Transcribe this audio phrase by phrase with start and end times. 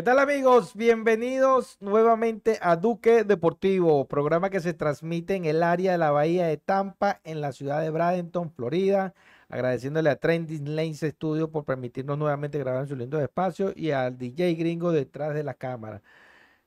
[0.00, 0.74] ¿Qué tal amigos?
[0.74, 6.46] Bienvenidos nuevamente a Duque Deportivo, programa que se transmite en el área de la Bahía
[6.46, 9.12] de Tampa, en la ciudad de Bradenton, Florida.
[9.50, 14.16] Agradeciéndole a Trending Lanes Studio por permitirnos nuevamente grabar en su lindo espacio y al
[14.16, 16.00] DJ gringo detrás de la cámara.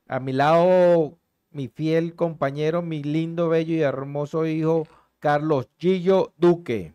[0.06, 1.18] A mi lado,
[1.50, 4.86] mi fiel compañero, mi lindo, bello y hermoso hijo,
[5.18, 6.94] Carlos Gillo Duque.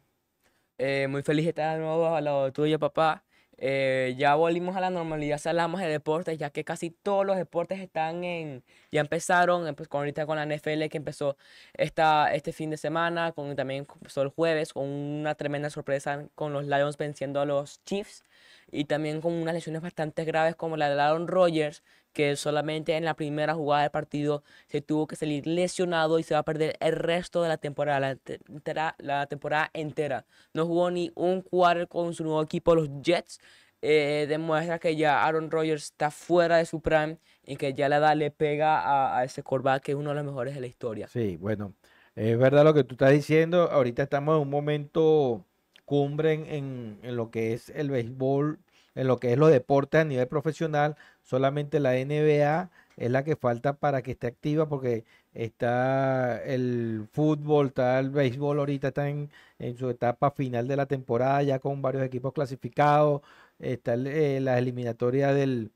[0.77, 3.25] Eh, muy feliz de estar de nuevo al lado tuyo, papá.
[3.62, 7.36] Eh, ya volvimos a la normalidad si hablamos de deportes, ya que casi todos los
[7.36, 11.36] deportes están en, ya empezaron, pues, con, ahorita con la NFL que empezó
[11.74, 16.54] esta, este fin de semana, con, también empezó el jueves con una tremenda sorpresa con
[16.54, 18.24] los Lions venciendo a los Chiefs
[18.72, 21.83] y también con unas lesiones bastante graves como la de Aaron Rodgers,
[22.13, 26.33] que solamente en la primera jugada del partido se tuvo que salir lesionado y se
[26.33, 28.17] va a perder el resto de la temporada,
[28.65, 30.25] la, la temporada entera.
[30.53, 33.39] No jugó ni un quarter con su nuevo equipo, los Jets.
[33.81, 37.97] Eh, demuestra que ya Aaron Rodgers está fuera de su prime y que ya la
[37.97, 41.07] edad le pega a, ese quarterback que es uno de los mejores de la historia.
[41.07, 41.73] Sí, bueno,
[42.15, 43.71] es verdad lo que tú estás diciendo.
[43.71, 45.45] Ahorita estamos en un momento
[45.85, 48.59] cumbre en, en lo que es el béisbol,
[48.95, 50.97] en lo que es los deportes a nivel profesional
[51.30, 57.68] solamente la NBA es la que falta para que esté activa porque está el fútbol,
[57.68, 59.30] está el béisbol ahorita, está en,
[59.78, 63.22] su etapa final de la temporada ya con varios equipos clasificados,
[63.60, 65.72] está eh, la eliminatoria del,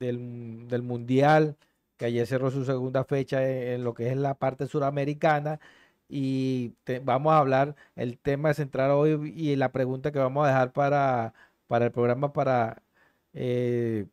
[0.00, 1.56] del, Mundial,
[1.96, 5.60] que ayer cerró su segunda fecha en, lo que es la parte suramericana.
[6.08, 6.74] Y
[7.04, 11.34] vamos a hablar el tema central hoy y la pregunta que vamos a dejar para,
[11.68, 12.82] para el programa para...
[13.34, 14.06] Eh,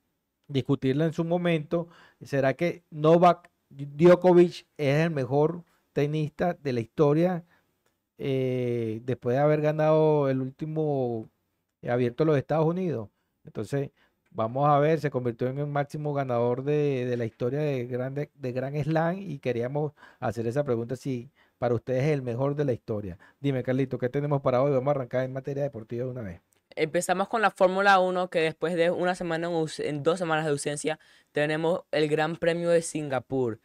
[0.48, 1.88] discutirla en su momento.
[2.22, 5.64] ¿Será que Novak Djokovic es el mejor
[5.94, 7.46] tenista de la historia
[8.18, 11.30] eh, después de haber ganado el último
[11.88, 13.10] abierto de los Estados Unidos?
[13.46, 13.92] Entonces,
[14.32, 18.52] vamos a ver, se convirtió en el máximo ganador de, la historia de, grande, de
[18.52, 22.74] Gran Slam y queríamos hacer esa pregunta si para ustedes es el mejor de la
[22.74, 23.18] historia.
[23.40, 24.72] Dime, Carlito, ¿qué tenemos para hoy?
[24.72, 26.47] Vamos a arrancar en materia deportiva de una vez.
[26.78, 31.00] Empezamos con la Fórmula 1, que después de una semana, en dos semanas de ausencia,
[31.32, 33.60] tenemos el Gran Premio de Singapur.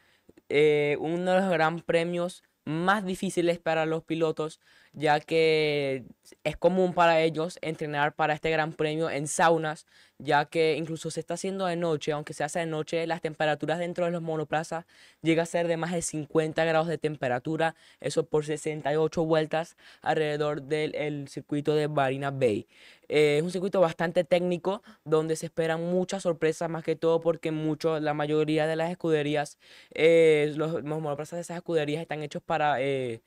[0.48, 4.60] Eh, uno de los gran premios más difíciles para los pilotos,
[4.92, 6.04] ya que
[6.44, 9.86] es común para ellos entrenar para este gran premio en saunas,
[10.18, 13.78] ya que incluso se está haciendo de noche, aunque se hace de noche, las temperaturas
[13.78, 14.84] dentro de los monoplazas
[15.22, 20.62] llega a ser de más de 50 grados de temperatura, eso por 68 vueltas alrededor
[20.62, 22.66] del circuito de Marina Bay.
[23.08, 27.50] Eh, es un circuito bastante técnico donde se esperan muchas sorpresas, más que todo porque
[27.50, 29.58] mucho, la mayoría de las escuderías,
[29.92, 33.22] eh, los, monoplazas de esas escuderías están hechos para eh,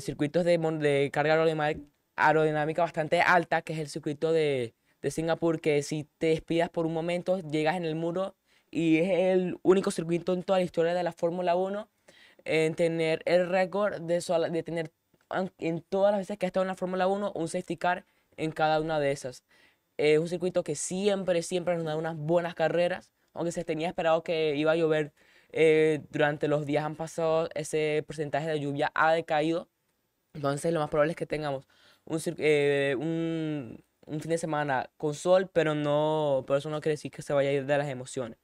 [0.00, 1.44] circuitos de, de carga
[2.16, 6.86] aerodinámica bastante alta, que es el circuito de de Singapur que si te despidas por
[6.86, 8.36] un momento, llegas en el muro
[8.70, 11.90] y es el único circuito en toda la historia de la Fórmula 1
[12.44, 14.92] en tener el récord de, de tener
[15.58, 18.06] en todas las veces que ha estado en la Fórmula 1 un safety car
[18.36, 19.44] en cada una de esas.
[19.98, 24.22] Es un circuito que siempre, siempre nos da unas buenas carreras, aunque se tenía esperado
[24.22, 25.12] que iba a llover
[25.52, 29.68] eh, durante los días han pasado, ese porcentaje de lluvia ha decaído.
[30.34, 31.66] Entonces lo más probable es que tengamos
[32.04, 36.94] un, eh, un un fin de semana con sol, pero no, por eso no quiere
[36.94, 38.38] decir que se vaya a ir de las emociones.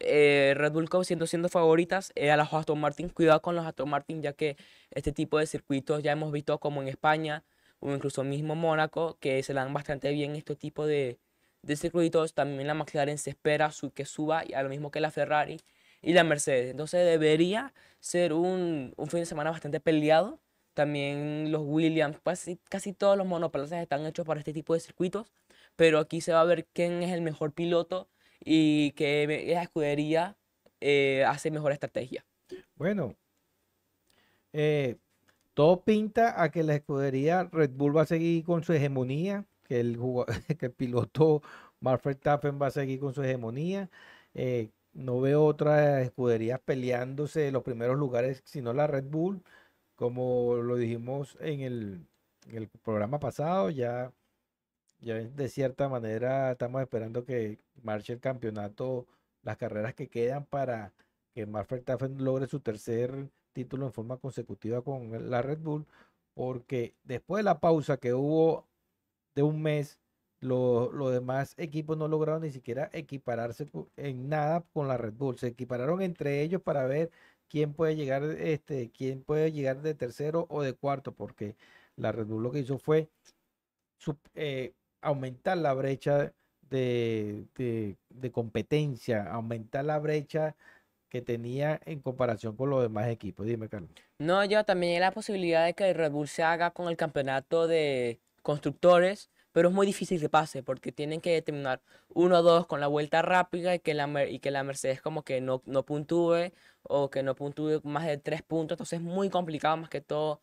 [0.00, 3.08] Eh, Red Bull siendo, siendo favoritas eh, a las Aston Martin.
[3.08, 4.56] Cuidado con los Aston Martin, ya que
[4.90, 7.44] este tipo de circuitos ya hemos visto como en España
[7.80, 11.18] o incluso mismo Mónaco, que se dan bastante bien este tipo de,
[11.62, 12.34] de circuitos.
[12.34, 15.60] También la McLaren se espera su, que suba, a lo mismo que la Ferrari
[16.02, 16.70] y la Mercedes.
[16.70, 20.40] Entonces debería ser un, un fin de semana bastante peleado
[20.74, 25.32] también los Williams, casi, casi todos los monoplazas están hechos para este tipo de circuitos,
[25.76, 28.08] pero aquí se va a ver quién es el mejor piloto
[28.44, 30.36] y qué escudería
[30.80, 32.24] eh, hace mejor estrategia.
[32.76, 33.16] Bueno,
[34.52, 34.96] eh,
[35.54, 39.80] todo pinta a que la escudería Red Bull va a seguir con su hegemonía, que
[39.80, 39.98] el,
[40.58, 41.42] que el piloto
[41.80, 43.90] Marfred Taffen va a seguir con su hegemonía.
[44.34, 49.42] Eh, no veo otras escuderías peleándose los primeros lugares, sino la Red Bull.
[50.04, 52.06] Como lo dijimos en el,
[52.82, 54.12] programa pasado, ya,
[55.00, 59.06] ya de cierta manera estamos esperando que marche el campeonato,
[59.42, 60.92] las carreras que quedan para
[61.32, 65.86] que Max Verstappen logre su tercer título en forma consecutiva con la Red Bull,
[66.34, 68.66] porque después de la pausa que hubo
[69.34, 69.98] de un mes,
[70.40, 75.38] los demás equipos no lograron ni siquiera equipararse en nada con la Red Bull.
[75.38, 77.10] Se equipararon entre ellos para ver
[77.48, 81.56] quién puede llegar, este, quién puede llegar de tercero o de cuarto, porque
[81.96, 83.08] la Red Bull lo que hizo fue
[84.34, 86.32] eh, aumentar la brecha
[86.62, 90.56] de, de- de competencia, aumentar la brecha
[91.08, 93.46] que tenía en comparación con los demás equipos.
[93.46, 93.90] Dime, Carlos.
[94.18, 96.96] No, yo también hay la posibilidad de que el Red Bull se haga con el
[96.96, 102.80] campeonato de constructores, pero es muy difícil que pase porque tienen que terminar 1-2 con
[102.80, 106.52] la vuelta rápida y que la, y que la Mercedes como que no, no puntúe
[106.84, 108.76] o que no puntúe más de 3 puntos.
[108.76, 110.42] Entonces es muy complicado más que todo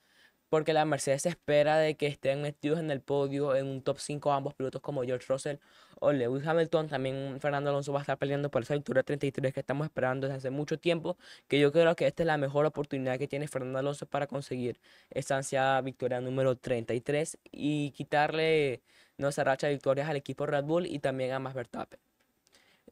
[0.52, 4.34] porque la Mercedes espera de que estén metidos en el podio en un top 5
[4.34, 5.58] ambos pilotos como George Russell
[6.02, 6.90] o Lewis Hamilton.
[6.90, 10.40] También Fernando Alonso va a estar peleando por esa victoria 33 que estamos esperando desde
[10.40, 11.18] hace mucho tiempo,
[11.48, 14.80] que yo creo que esta es la mejor oportunidad que tiene Fernando Alonso para conseguir
[15.10, 18.82] esa ansiada victoria número 33 y quitarle
[19.18, 22.00] no, esa racha de victorias al equipo Red Bull y también a Max Verstappen.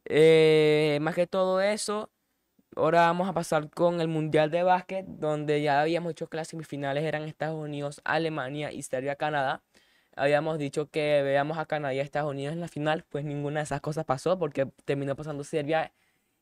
[0.06, 2.10] Eh, más que todo eso,
[2.76, 6.48] ahora vamos a pasar con el Mundial de Básquet, donde ya habíamos dicho que las
[6.48, 9.62] semifinales eran Estados Unidos, Alemania y Serbia, Canadá.
[10.16, 13.60] Habíamos dicho que veamos a Canadá y a Estados Unidos en la final, pues ninguna
[13.60, 15.92] de esas cosas pasó porque terminó pasando Serbia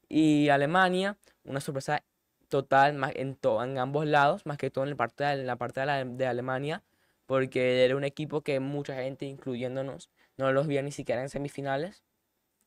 [0.08, 1.18] y Alemania.
[1.44, 2.04] Una sorpresa
[2.48, 5.80] total en, to- en ambos lados, más que todo en la parte de, la parte
[5.80, 6.84] de, la- de Alemania,
[7.26, 12.04] porque era un equipo que mucha gente, incluyéndonos, no los vio ni siquiera en semifinales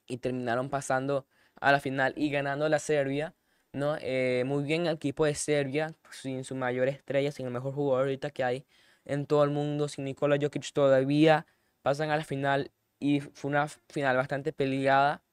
[0.08, 1.26] y terminaron pasando
[1.60, 3.34] a la final y ganando la Serbia,
[3.74, 3.96] ¿no?
[4.02, 8.02] Eh, muy bien el equipo de Serbia, sin su mayor estrella, sin el mejor jugador
[8.06, 8.66] ahorita que hay
[9.06, 11.46] en todo el mundo, sin Nikola Jokic todavía,
[11.82, 15.24] pasan a la final y fue una final bastante peleada.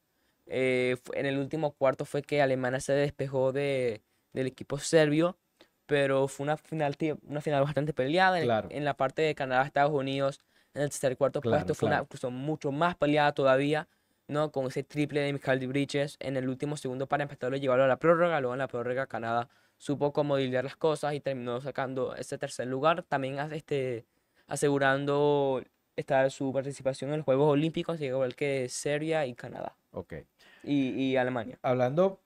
[0.46, 4.02] Eh, en el último cuarto fue que Alemania se despejó de,
[4.32, 5.38] del equipo serbio,
[5.86, 8.38] pero fue una final, una final bastante peleada.
[8.38, 8.68] En, el- Claro.
[8.70, 10.40] en la parte de Canadá, Estados Unidos,
[10.74, 13.88] en el tercer cuarto Claro, puesto fue una incluso mucho más peleada todavía.
[14.28, 14.52] ¿No?
[14.52, 17.88] Con ese triple de Mikhail Bridges en el último segundo para empatarlo y llevarlo a
[17.88, 18.40] la prórroga.
[18.40, 22.68] Luego en la prórroga Canadá supo cómo lidiar las cosas y terminó sacando ese tercer
[22.68, 23.02] lugar.
[23.02, 24.04] También este,
[24.46, 25.62] asegurando
[25.96, 29.74] esta, su participación en los Juegos Olímpicos, igual que Serbia y Canadá.
[29.92, 30.14] Ok.
[30.62, 31.58] Y, y Alemania.
[31.62, 32.20] Hablando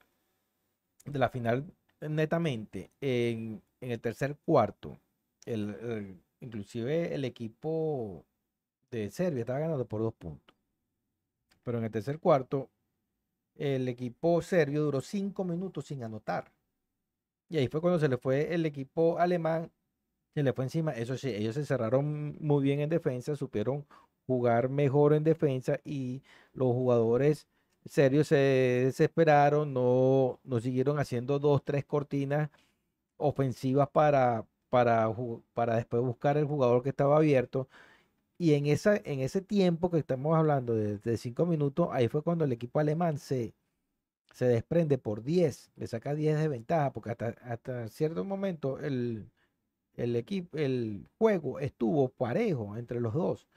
[1.05, 1.65] de la final
[2.01, 4.97] netamente, en, en el tercer cuarto,
[5.45, 8.25] el, el- inclusive el equipo
[8.91, 10.52] de Serbia estaba ganando por dos puntos.
[11.63, 12.69] Pero en el tercer cuarto,
[13.55, 16.51] el equipo serbio duró cinco minutos sin anotar.
[17.49, 19.71] Y ahí fue cuando se le fue el equipo alemán,
[20.33, 20.91] se le fue encima.
[20.93, 23.85] Eso sí, ellos se cerraron muy bien en defensa, supieron
[24.27, 27.47] jugar mejor en defensa y los jugadores
[27.85, 32.49] serios se desesperaron, no, no siguieron haciendo dos, tres cortinas
[33.17, 35.09] ofensivas para, para,
[35.53, 37.69] para después buscar el jugador que estaba abierto.
[38.43, 42.43] Y en, esa, en ese tiempo que estamos hablando de, cinco minutos, ahí fue cuando
[42.43, 43.53] el equipo alemán se,
[44.33, 49.31] se desprende por 10, le saca 10 de ventaja, porque hasta, hasta cierto momento el,
[49.95, 53.47] el equipo, el juego estuvo parejo entre los dos.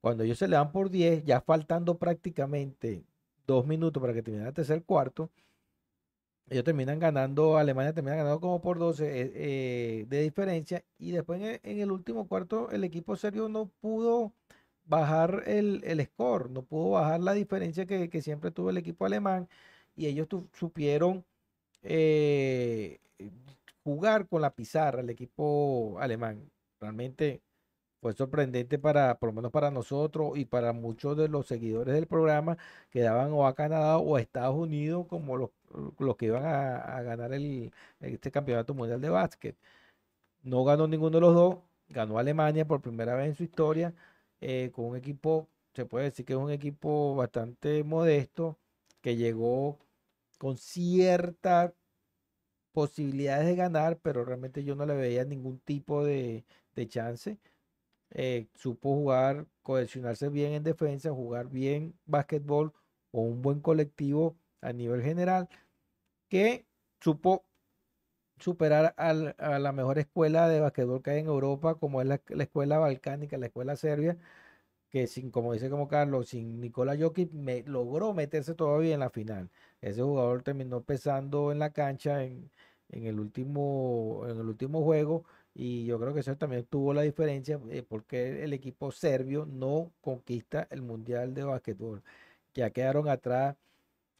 [0.00, 3.04] Cuando ellos se le dan por 10, ya faltando prácticamente
[3.48, 5.28] dos minutos para que terminara el tercer cuarto,
[6.50, 11.40] ellos terminan ganando, Alemania termina ganando como por 12 eh, eh, de diferencia y después
[11.62, 14.32] en el, último cuarto el equipo serbio no pudo
[14.86, 19.48] bajar el, el score, no pudo bajar la diferencia que, siempre tuvo el equipo alemán
[19.96, 21.24] y ellos supieron
[21.82, 23.00] eh,
[23.84, 26.50] jugar con la pizarra, el equipo alemán.
[26.80, 27.42] Realmente
[28.00, 32.06] fue sorprendente para, por lo menos para nosotros y para muchos de los seguidores del
[32.06, 32.56] programa
[32.90, 35.50] que daban o a Canadá o a Estados Unidos como los,
[35.98, 39.56] los que iban a, ganar el, este campeonato mundial de básquet.
[40.42, 41.58] No ganó ninguno de los dos,
[41.88, 43.94] ganó Alemania por primera vez en su historia,
[44.40, 48.58] eh, con un equipo, se puede decir que es un equipo bastante modesto,
[49.00, 49.78] que llegó
[50.38, 51.72] con ciertas
[52.72, 56.44] posibilidades de ganar, pero realmente yo no le veía ningún tipo de,
[56.74, 57.38] de chance
[58.10, 62.72] eh, supo jugar, cohesionarse bien en defensa, jugar bien básquetbol
[63.10, 65.48] con un buen colectivo a nivel general,
[66.28, 66.66] que
[67.00, 67.46] supo
[68.38, 72.20] superar al- a la mejor escuela de básquetbol que hay en Europa, como es la,
[72.28, 74.16] la escuela balcánica, la escuela serbia,
[74.90, 79.10] que sin, como dice como Carlos, sin Nikola Jokic, me, logró meterse todavía en la
[79.10, 79.50] final.
[79.80, 82.50] Ese jugador terminó pesando en la cancha en,
[82.90, 85.24] en el último, en el último juego
[85.54, 89.92] y yo creo que eso también tuvo la diferencia eh, porque el equipo serbio no
[90.00, 92.02] conquista el Mundial de Básquetbol.
[92.54, 93.56] Ya quedaron atrás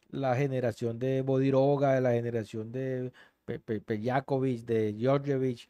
[0.09, 3.11] la generación de Bodiroga, la generación de
[3.45, 5.69] Pe- Pe- Pejakovic, de Djordjevic,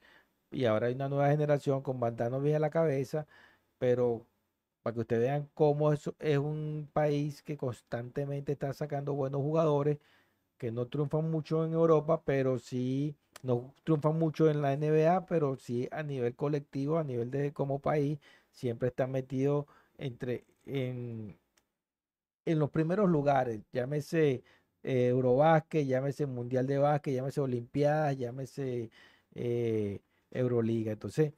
[0.51, 3.27] y ahora hay una nueva generación con Bogdanovic a la cabeza,
[3.79, 4.25] pero
[4.84, 10.00] para que ustedes vean cómo es, es un país que constantemente está sacando buenos jugadores,
[10.58, 15.55] que no triunfan mucho en Europa, pero sí, no triunfan mucho en la NBA, pero
[15.58, 18.19] sí a nivel colectivo, a nivel de como país,
[18.51, 19.65] siempre están metidos
[19.98, 21.38] entre, en,
[22.51, 24.44] en los primeros lugares, llámese
[24.84, 28.89] eh, Eurobásquet, llámese Mundial de Básquet, llámese Olimpiadas, llámese
[29.36, 30.00] eh,
[30.32, 30.91] Euroliga.
[30.91, 31.34] Entonces,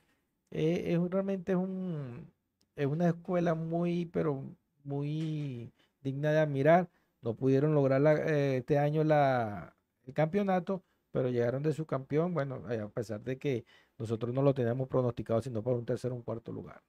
[0.52, 2.32] eh, es realmente es, un,
[2.76, 4.44] es una escuela muy, pero
[4.84, 6.90] muy digna de admirar.
[7.22, 9.76] No pudieron lograr eh, este año la,
[10.06, 13.66] el campeonato, pero llegaron de su campeón, bueno, a pesar de que
[13.98, 16.82] nosotros no lo teníamos pronosticado, sino por un tercer o un cuarto lugar.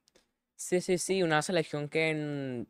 [0.55, 2.65] Sí, sí, sí, una selección que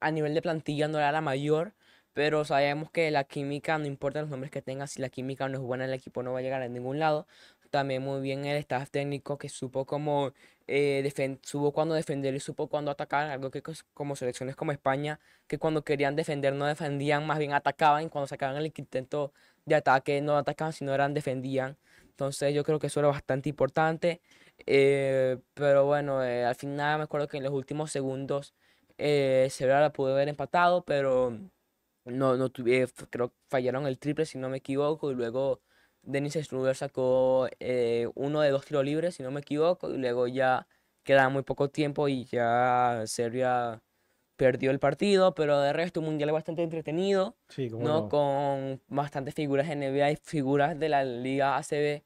[0.00, 1.74] a nivel de plantilla no era la mayor,
[2.12, 5.58] pero sabemos que la química, no importa los nombres que tenga, si la química no
[5.58, 7.26] es buena, el equipo no va a llegar a ningún lado.
[7.70, 10.32] También muy bien el staff técnico que supo cómo
[10.68, 13.62] eh, supo cuándo defender y supo cuándo atacar, algo que
[13.94, 18.28] como selecciones como España, que cuando querían defender no defendían, más bien atacaban, y cuando
[18.28, 19.32] sacaban el intento
[19.66, 21.76] de ataque no atacaban, sino eran defendían.
[22.10, 24.20] Entonces yo creo que eso era bastante importante.
[24.66, 28.54] Eh, pero bueno, eh, al final me acuerdo que en los últimos segundos
[28.98, 31.38] eh, la pudo haber empatado, pero
[32.04, 35.60] no, no tuve, creo que fallaron el triple si no me equivoco, y luego
[36.02, 40.26] Dennis Struber sacó eh, uno de dos tiros libres si no me equivoco, y luego
[40.28, 40.66] ya
[41.02, 43.82] quedaba muy poco tiempo y ya Serbia
[44.36, 47.36] perdió el partido, pero de resto un mundial bastante entretenido,
[47.84, 48.08] ¿no?
[48.08, 52.02] Con bastantes figuras de NBA y figuras de la Liga ACB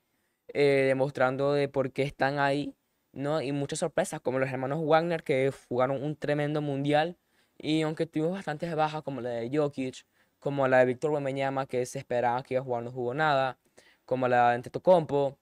[0.54, 2.74] eh, demostrando de por qué están ahí,
[3.12, 3.40] ¿no?
[3.40, 7.16] Y muchas sorpresas, como los hermanos Wagner, que jugaron un tremendo mundial,
[7.58, 10.06] y aunque tuvimos bastantes bajas, como la de Jokic,
[10.38, 13.58] como la de Víctor Wembanyama, que se esperaba que iba a jugar, no jugó nada,
[14.04, 15.38] como la de Tetocompo,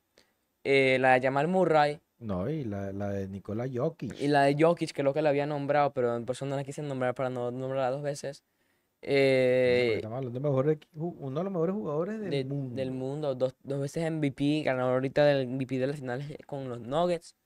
[0.65, 4.19] eh, la de Jamal Murray, no, y la, la de Nikola Jokic.
[4.21, 6.57] Y la de Jokic, que es lo que la había nombrado, pero en persona no
[6.57, 8.43] la quise nombrar para no nombrarla dos veces.
[9.03, 12.75] Eh, uno de los mejores jugadores del mundo.
[12.75, 16.81] Del mundo, dos, dos veces MVP, ganador ahorita del MVP de las finales con los
[16.81, 17.37] Nuggets.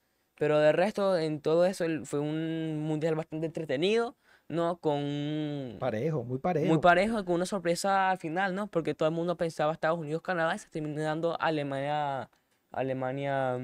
[0.41, 4.17] Pero de resto, en todo eso, fue un mundial bastante entretenido,
[4.49, 4.79] ¿no?
[4.79, 5.77] Con...
[5.79, 6.67] Parejo, muy parejo.
[6.67, 8.67] Muy parejo, con una sorpresa al final, ¿no?
[8.67, 12.31] Porque todo el mundo pensaba Estados Unidos, Canadá, y se terminando Alemania,
[12.71, 13.59] Alemania,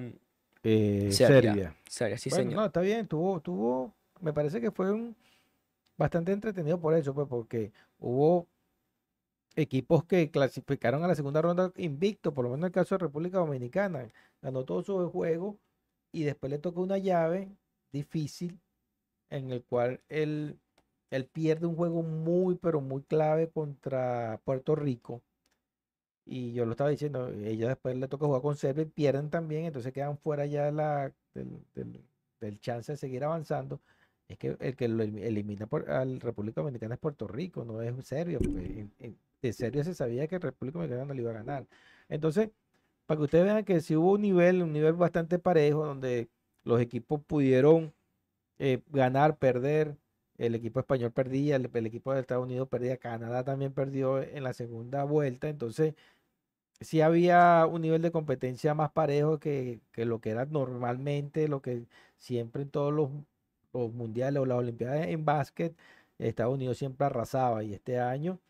[0.62, 1.74] eh, Serbia.
[1.88, 2.56] Serbia, sí, señor.
[2.56, 5.16] No, está bien, tuvo, tuvo, me parece que fue un
[5.96, 8.48] bastante entretenido por eso, pues, porque hubo
[9.54, 12.98] equipos que clasificaron a la segunda ronda invicto, por lo menos en el caso de
[12.98, 14.10] República Dominicana,
[14.42, 15.56] ganó todo su juego
[16.16, 17.48] y después le tocó una llave
[17.92, 18.58] difícil
[19.30, 20.58] en el cual él,
[21.10, 25.22] él pierde un juego muy, pero muy clave contra Puerto Rico.
[26.24, 29.66] Y yo lo estaba diciendo, ella después le toca jugar con Serbia y pierden también,
[29.66, 32.02] entonces quedan fuera ya la, del, del,
[32.40, 33.80] del chance de seguir avanzando
[34.28, 38.06] es que el que lo elimina por, al República Dominicana es Puerto Rico, no es
[38.06, 38.88] Serbia, porque
[39.42, 41.66] de Serbia se sabía que República Dominicana no le iba a ganar.
[42.08, 42.50] Entonces,
[43.06, 46.28] para que ustedes vean que si hubo un nivel, un nivel bastante parejo, donde
[46.64, 47.94] los equipos pudieron
[48.58, 49.96] eh, ganar, perder,
[50.38, 54.52] el equipo español perdía, el, equipo de Estados Unidos perdía, Canadá también perdió en la
[54.52, 55.94] segunda vuelta, entonces
[56.80, 61.62] sí había un nivel de competencia más parejo que, que lo que era normalmente, lo
[61.62, 61.86] que
[62.18, 63.10] siempre en todos los
[63.92, 65.76] mundiales o las olimpiadas en básquet,
[66.18, 67.62] Estados Unidos siempre arrasaba.
[67.64, 68.40] Y este año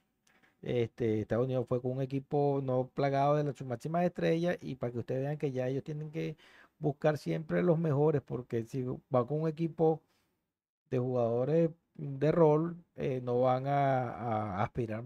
[0.67, 4.93] este, Estados Unidos fue con un equipo no plagado de las máximas estrellas y para
[4.93, 6.37] que ustedes vean que ya ellos tienen que
[6.81, 10.03] buscar siempre los mejores porque si va con un equipo
[10.91, 15.05] de jugadores de rol eh, no van a, aspirar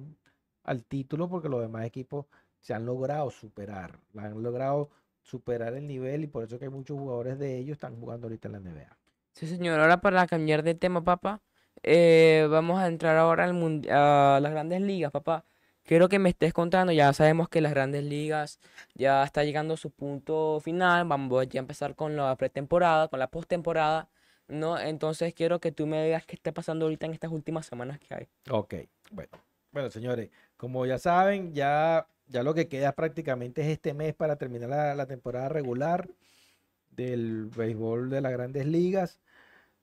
[0.65, 2.25] al título porque los demás equipos
[2.59, 4.89] se han logrado superar, han logrado
[5.21, 8.49] superar el nivel y por eso que hay muchos jugadores de ellos están jugando ahorita
[8.49, 8.97] en la NBA.
[9.35, 9.79] Sí, señor.
[9.79, 11.43] Ahora para cambiar de tema, papá,
[11.83, 15.45] eh, vamos a entrar ahora al a las grandes ligas, papá.
[15.91, 18.61] Quiero que me estés contando, ya sabemos que las grandes ligas
[18.95, 23.19] ya está llegando a su punto final, vamos ya a empezar con la pretemporada, con
[23.19, 24.09] la postemporada,
[24.47, 24.79] ¿no?
[24.79, 28.15] Entonces quiero que tú me digas qué está pasando ahorita en estas últimas semanas que
[28.15, 28.29] hay.
[28.53, 28.75] Ok,
[29.11, 29.31] bueno.
[29.73, 34.37] Bueno, señores, como ya saben, ya, ya lo que queda prácticamente es este mes para
[34.37, 36.09] terminar la, la temporada regular
[36.91, 39.21] del béisbol de las grandes ligas,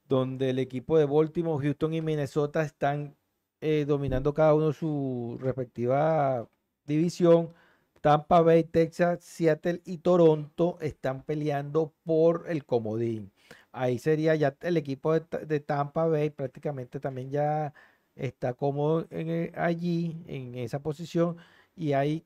[0.07, 3.17] donde el equipo de Baltimore, Houston y Minnesota están
[3.61, 6.47] eh, dominando cada uno su respectiva
[6.85, 7.53] división.
[8.01, 13.31] Tampa Bay, Texas, Seattle y Toronto están peleando por el comodín.
[13.71, 17.73] Ahí sería ya el equipo de, Tampa Bay prácticamente también ya
[18.15, 21.37] está cómodo en, allí, en esa posición.
[21.75, 22.25] Y hay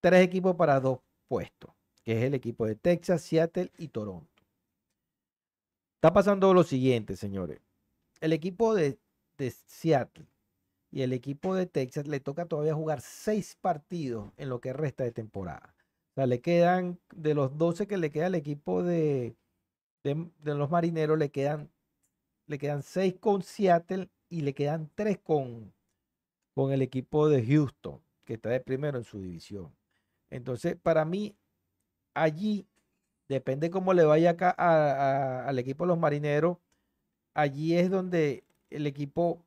[0.00, 1.70] tres equipos para dos puestos
[2.04, 4.28] que es el equipo de Texas, Seattle y Toronto.
[5.96, 7.60] Está pasando lo siguiente, señores.
[8.20, 8.98] El equipo de,
[9.66, 10.26] Seattle
[10.94, 15.02] y el equipo de Texas le toca todavía jugar seis partidos en lo que resta
[15.02, 15.74] de temporada.
[16.12, 19.34] O sea, le quedan, de los 12 que le queda al equipo de,
[20.04, 21.68] de, los marineros, le quedan,
[22.46, 25.74] le quedan seis con Seattle y le quedan tres con,
[26.54, 29.74] con el equipo de Houston, que está de primero en su división.
[30.30, 31.34] Entonces, para mí,
[32.14, 32.68] allí,
[33.28, 34.50] depende cómo le vaya acá
[35.44, 36.58] al equipo de los marineros,
[37.34, 39.44] allí es donde el equipo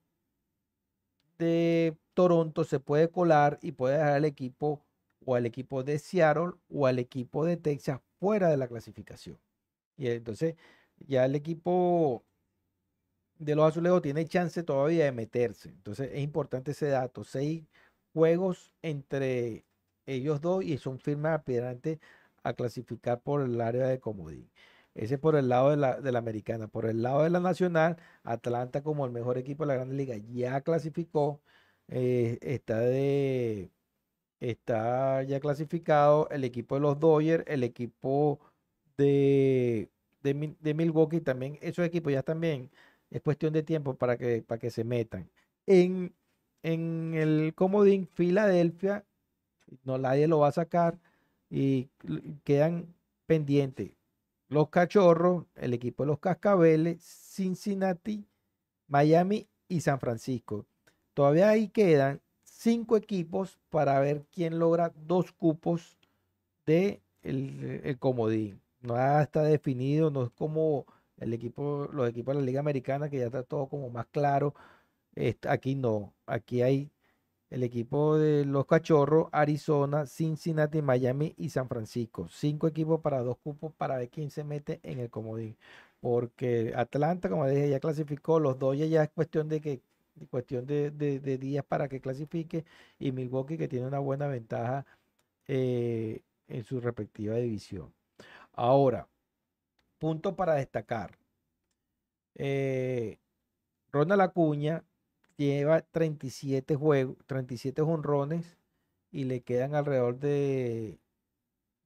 [1.37, 4.83] de Toronto se puede colar y puede dejar al equipo
[5.25, 9.37] o al equipo de Seattle o al equipo de Texas fuera de la clasificación.
[9.97, 10.55] Y entonces
[10.99, 12.23] ya el equipo
[13.39, 15.69] de los azulejos tiene chance todavía de meterse.
[15.69, 17.23] Entonces es importante ese dato.
[17.23, 17.63] Seis
[18.13, 19.65] juegos entre
[20.05, 21.99] ellos dos y son firmes aspirantes
[22.43, 24.49] a clasificar por el área de comodín.
[24.97, 26.67] Ese por el lado de la, de la americana.
[26.67, 30.15] Por el lado de la nacional, Atlanta como el mejor equipo de la Grande Liga
[30.17, 31.41] ya clasificó.
[31.89, 32.81] Eh, está
[34.39, 38.39] está ya clasificado el equipo de los Dodgers, el equipo
[38.97, 39.89] de,
[40.23, 41.57] de, Milwaukee también.
[41.61, 42.69] Esos equipos ya también
[43.09, 45.29] es cuestión de tiempo para que, para que se metan.
[45.65, 46.13] En,
[46.63, 49.05] en el comodín Filadelfia,
[49.83, 50.99] no nadie lo va a sacar
[51.49, 51.89] y
[52.43, 52.95] quedan
[53.27, 53.96] pendientes
[54.49, 58.25] los Cachorros, el equipo de los Cascabeles, Cincinnati,
[58.87, 60.65] Miami y San Francisco.
[61.13, 65.97] Todavía ahí quedan cinco equipos para ver quién logra dos cupos
[66.65, 68.61] de el, comodín.
[68.81, 70.85] No está definido, no es como
[71.17, 74.53] el equipo, los equipos de la Liga Americana, que ya está todo como más claro.
[75.47, 76.91] aquí no, aquí hay
[77.49, 82.27] el equipo de los Cachorros, Arizona, Cincinnati, Miami y San Francisco.
[82.29, 85.57] Cinco equipos para dos cupos para ver quién se mete en el comodín.
[86.01, 89.81] Porque Atlanta, como dije, ya clasificó, los dos ya es cuestión de que
[90.31, 90.91] cuestión de,
[91.37, 92.65] días para que clasifique
[92.99, 94.85] y Milwaukee que tiene una buena ventaja
[95.47, 97.93] eh, en su respectiva división.
[98.53, 99.07] Ahora,
[99.99, 101.17] punto para destacar.
[102.35, 103.19] Eh,
[103.91, 104.83] Ronald Acuña
[105.37, 108.57] lleva 37 juegos, 37 honrones
[109.11, 110.99] y le quedan alrededor de,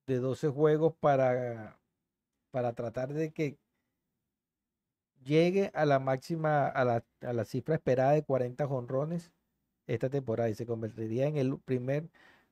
[0.07, 1.79] de 12 juegos para,
[2.51, 3.57] para tratar de que
[5.23, 9.31] llegue a la máxima, a la, a la cifra esperada de 40 honrones
[9.87, 12.09] esta temporada y se convertiría en el primer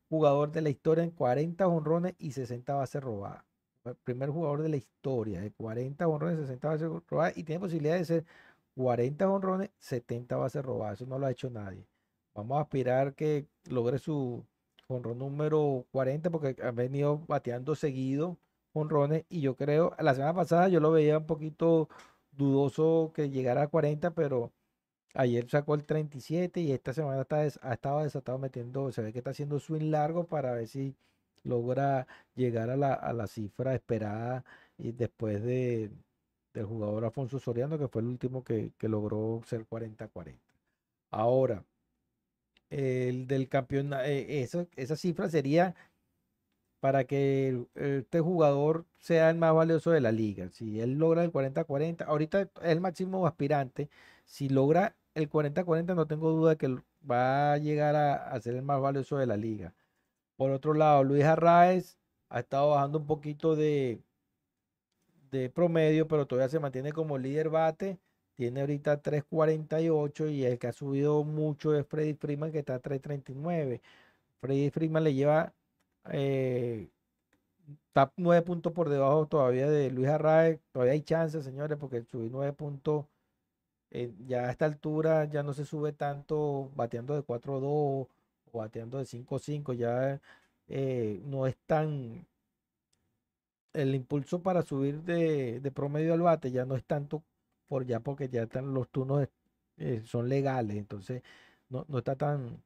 [0.09, 3.43] jugador de la historia en 40 honrones y 60 bases robadas.
[3.85, 7.59] El primer jugador de la historia de 40 honrones y 60 bases robadas y tiene
[7.61, 8.25] posibilidad de ser
[8.79, 11.01] 40 honrones, 70 bases robadas.
[11.01, 11.85] Eso no lo ha hecho nadie.
[12.33, 14.45] Vamos a aspirar que logre su
[14.87, 18.37] honrón número 40 porque ha venido bateando seguido
[18.71, 21.89] honrones y yo creo, la semana pasada yo lo veía un poquito
[22.31, 24.53] dudoso que llegara a 40, pero
[25.13, 29.19] ayer sacó el 37 y esta semana está ha estado desatado metiendo, se ve que
[29.19, 30.95] está haciendo swing largo para ver si
[31.43, 34.45] logra llegar a la, a la cifra esperada
[34.77, 35.91] y después de,
[36.53, 40.35] del jugador Alfonso Soriano, que fue el último que, logró ser 40-40.
[41.11, 41.63] Ahora,
[42.69, 45.75] el del campeón, eh, esa cifra sería
[46.79, 50.49] para que este jugador sea el más valioso de la liga.
[50.49, 53.89] Si él logra el 40-40, ahorita es el máximo aspirante.
[54.25, 56.77] Si logra el 40-40, no tengo duda que
[57.09, 59.73] va a llegar a, a, ser el más valioso de la liga.
[60.37, 61.97] Por otro lado, Luis Arraez
[62.29, 64.01] ha estado bajando un poquito de,
[65.31, 67.99] de promedio, pero todavía se mantiene como líder bate.
[68.35, 72.81] Tiene ahorita 3.48 y el que ha subido mucho es Freddy Freeman que está a
[72.81, 73.81] 3.39.
[74.41, 75.53] Freddy Freeman le lleva
[76.11, 76.89] eh,
[77.87, 80.59] está 9 puntos por debajo todavía de Luis Arraez.
[80.71, 83.05] Todavía hay chances, señores, porque subir 9 puntos
[83.91, 88.07] eh, ya a esta altura ya no se sube tanto bateando de 4-2 o
[88.53, 89.73] bateando de 5-5.
[89.73, 90.19] Ya
[90.67, 92.25] eh, no es tan
[93.73, 97.23] el impulso para subir de, promedio al bate ya no es tanto
[97.67, 99.27] por ya porque ya están los turnos
[99.77, 101.23] eh, son legales, entonces
[101.69, 102.61] no, está tan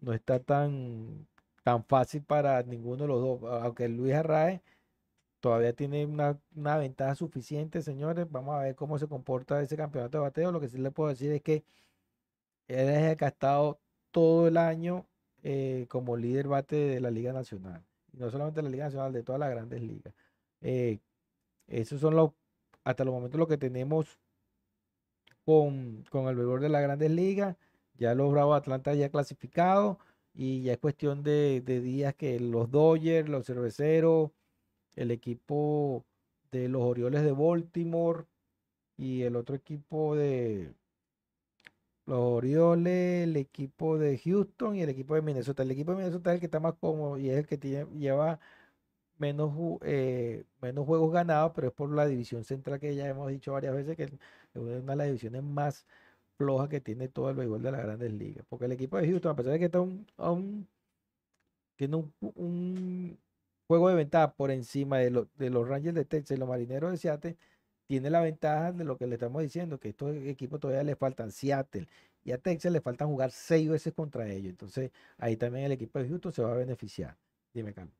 [0.00, 1.26] no está tan
[1.64, 4.62] tan fácil para ninguno de los dos, aunque Luis Arraez
[5.40, 6.38] todavía tiene una,
[6.78, 10.68] ventaja suficiente, señores, vamos a ver cómo se comporta ese campeonato de bateo, lo que
[10.68, 11.64] sí le puedo decir es que
[12.68, 15.06] él es el que ha estado todo el año
[15.42, 19.38] eh, como líder bate de la Liga Nacional no solamente la Liga Nacional, de todas
[19.38, 20.14] las grandes ligas.
[20.60, 20.98] Eh,
[21.66, 22.32] esos son los,
[22.84, 24.18] hasta los momentos, lo que tenemos
[25.44, 27.56] con, el vigor de las grandes ligas.
[27.94, 29.98] Ya los Bravos Atlanta ya clasificado
[30.34, 34.30] y ya es cuestión de, días que los Dodgers, los Cerveceros,
[34.96, 36.04] el equipo
[36.50, 38.24] de los Orioles de Baltimore
[38.96, 40.72] y el otro equipo de
[42.06, 45.62] los Orioles, el equipo de Houston y el equipo de Minnesota.
[45.62, 47.86] El equipo de Minnesota es el que está más cómodo y es el que tiene,
[47.98, 48.40] lleva
[49.18, 53.52] menos, eh, menos juegos ganados, pero es por la división central que ya hemos dicho
[53.52, 54.12] varias veces que es
[54.54, 55.86] una de las divisiones más
[56.38, 58.44] floja que tiene todo el béisbol de las grandes ligas.
[58.48, 60.06] Porque el equipo de Houston, a pesar de que está un,
[61.76, 63.18] tiene un, un,
[63.66, 66.96] juego de ventaja por encima de, de los Rangers de Texas y los Marineros de
[66.98, 67.36] Seattle,
[67.90, 71.32] tiene la ventaja de lo que le estamos diciendo, que estos equipos todavía le faltan
[71.32, 71.88] Seattle
[72.22, 74.50] y a Texas le faltan jugar seis veces contra ellos.
[74.50, 77.16] Entonces ahí también el equipo de Houston se va a beneficiar.
[77.52, 77.92] Dime, Carlos.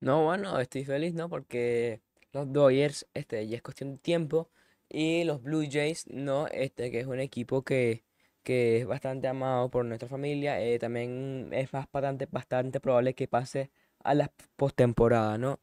[0.00, 1.30] No, bueno, estoy feliz, ¿no?
[1.30, 2.02] Porque
[2.34, 4.50] los Dodgers, este, ya es cuestión de tiempo.
[4.90, 6.46] Y los Blue Jays, ¿no?
[6.48, 8.04] Este, que es un equipo que,
[8.42, 10.60] que es bastante amado por nuestra familia.
[10.60, 13.70] Eh, también es bastante, bastante probable que pase
[14.04, 15.58] a la postemporada, ¿no?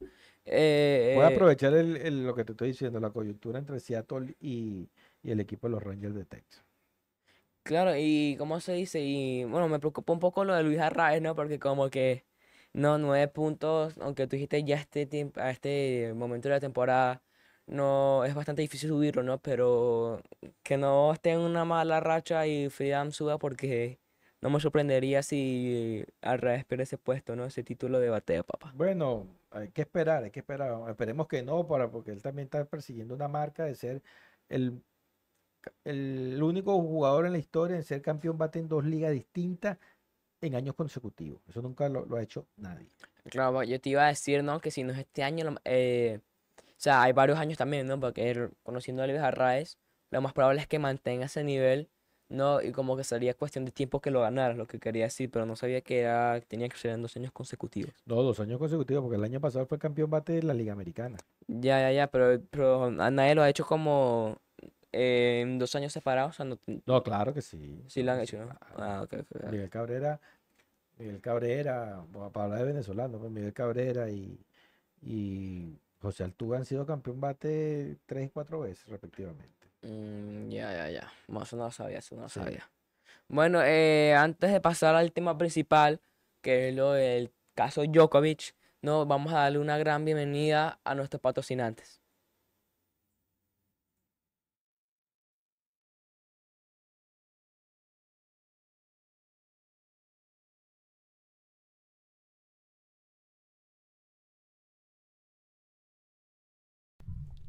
[0.52, 4.90] Eh, Voy a aprovechar el, lo que te estoy diciendo, la coyuntura entre Seattle y,
[5.22, 6.66] y el equipo de los Rangers de Texas.
[7.64, 9.00] Claro, y ¿cómo se dice?
[9.02, 11.36] Y bueno, me preocupa un poco lo de Luis Arraez, ¿no?
[11.36, 12.26] Porque como que,
[12.74, 17.22] no, nueve puntos, aunque tú dijiste ya este tiempo, a este momento de la temporada,
[17.68, 19.40] no, es bastante difícil subirlo, ¿no?
[19.42, 20.22] Pero
[20.64, 24.00] que no esté en una mala racha y Freedom suba porque
[24.42, 27.46] no me sorprendería si Arraez pierde ese puesto, ¿no?
[27.46, 28.72] Ese título de bateo, papá.
[28.76, 30.90] Bueno, hay que esperar, hay que esperar.
[30.90, 34.02] Esperemos que no, para, porque él también está persiguiendo una marca de ser
[34.48, 34.82] el
[35.84, 39.78] el único jugador en la historia en ser campeón bate en dos ligas distintas
[40.42, 41.42] en años consecutivos.
[41.50, 42.88] Eso nunca lo, ha hecho nadie.
[43.26, 44.62] Claro, yo te iba a decir, ¿no?
[44.62, 46.20] Que si no es este año, eh,
[46.58, 48.00] o sea, hay varios años también, ¿no?
[48.00, 49.78] Porque conociendo a Luis Arraez,
[50.12, 51.90] lo más probable es que mantenga ese nivel,
[52.30, 52.62] ¿no?
[52.62, 55.46] Y como que sería cuestión de tiempo que lo ganara, lo que quería decir, pero
[55.46, 57.94] no sabía que era, tenía que ser en dos años consecutivos.
[58.06, 61.18] No, dos años consecutivos, porque el año pasado fue campeón bate de la Liga Americana.
[61.48, 64.38] Ya, ya, ya, pero, pero nadie lo ha hecho como
[64.92, 66.38] en dos años separados.
[66.86, 67.84] no, claro que sí.
[67.88, 68.56] Sí lo han hecho, ¿no?
[68.78, 69.06] Ah,
[69.50, 70.20] Miguel Cabrera,
[70.98, 74.40] Miguel Cabrera, para hablar de venezolano, pues Miguel Cabrera y,
[75.02, 79.59] y José Altuga han sido campeón bate tres y cuatro veces, respectivamente.
[79.82, 81.14] Mm, ya, ya, ya.
[81.42, 82.70] eso no lo sabía, eso no lo sabía.
[83.28, 86.02] Bueno, eh, antes de pasar al tema principal,
[86.42, 91.22] que es lo del caso Djokovic, no, vamos a darle una gran bienvenida a nuestros
[91.22, 92.02] patrocinantes.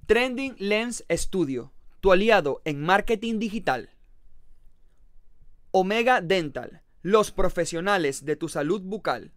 [0.06, 3.90] Trending Lens Studio, tu aliado en marketing digital.
[5.70, 9.32] Omega Dental, los profesionales de tu salud bucal.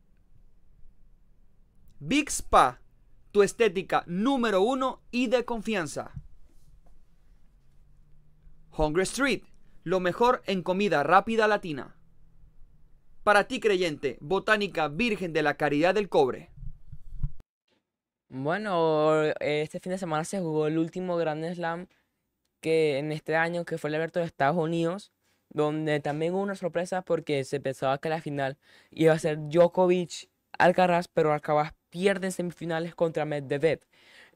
[2.00, 2.82] Big Spa,
[3.32, 6.12] tu estética número uno y de confianza.
[8.76, 9.44] Hungry Street,
[9.84, 11.96] lo mejor en comida rápida latina.
[13.24, 16.52] Para ti creyente, Botánica Virgen de la Caridad del Cobre.
[18.30, 21.88] Bueno, este fin de semana se jugó el último Grand Slam
[22.64, 25.12] que en este año, que fue el abierto de Estados Unidos,
[25.50, 28.58] donde también hubo una sorpresa porque se pensaba que la final
[28.92, 33.82] iba a ser Djokovic Alcaraz, pero Alcaraz pierde en semifinales contra Medvedev.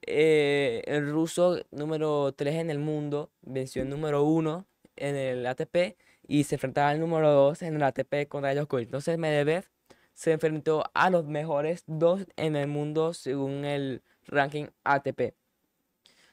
[0.03, 5.97] Eh, el ruso número 3 en el mundo venció el número 1 en el ATP
[6.27, 8.87] y se enfrentaba al número 2 en el ATP contra Djokovic.
[8.87, 9.65] Entonces Medvedev
[10.13, 15.33] se enfrentó a los mejores dos en el mundo según el ranking ATP.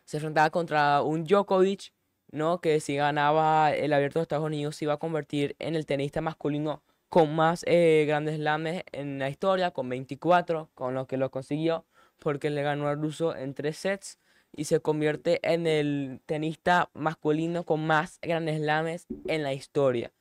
[0.04, 1.92] Se enfrentaba contra un Djokovic,
[2.30, 2.60] ¿no?
[2.60, 6.20] que si ganaba el abierto de Estados Unidos se iba a convertir en el tenista
[6.20, 11.30] masculino con más eh, grandes slames en la historia, con 24, con lo que lo
[11.30, 11.86] consiguió,
[12.18, 14.18] porque le ganó al ruso en tres sets
[14.50, 20.12] y se convierte en el tenista masculino con más grandes slames en la historia.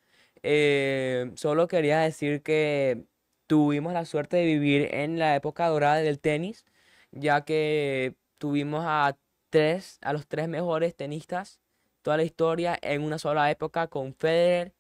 [0.44, 3.06] Eh, solo quería decir que
[3.48, 6.66] tuvimos la suerte de vivir en la época dorada del tenis,
[7.12, 9.18] ya que tuvimos a
[9.54, 11.60] tres, a los tres mejores tenistas
[12.02, 14.74] toda la historia en una sola época con Federer,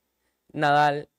[0.52, 1.10] Nadal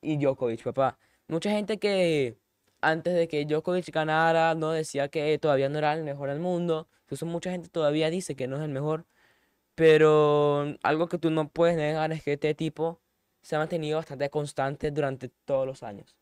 [0.00, 0.98] y Djokovic, papá.
[1.28, 2.38] Mucha gente que
[2.80, 6.88] antes de que Djokovic ganara no decía que todavía no era el mejor del mundo.
[7.04, 9.04] Incluso mucha gente todavía dice que no es el mejor.
[9.74, 13.00] Pero algo que tú no puedes negar es que este tipo
[13.42, 16.16] se ha mantenido bastante constante durante todos los años.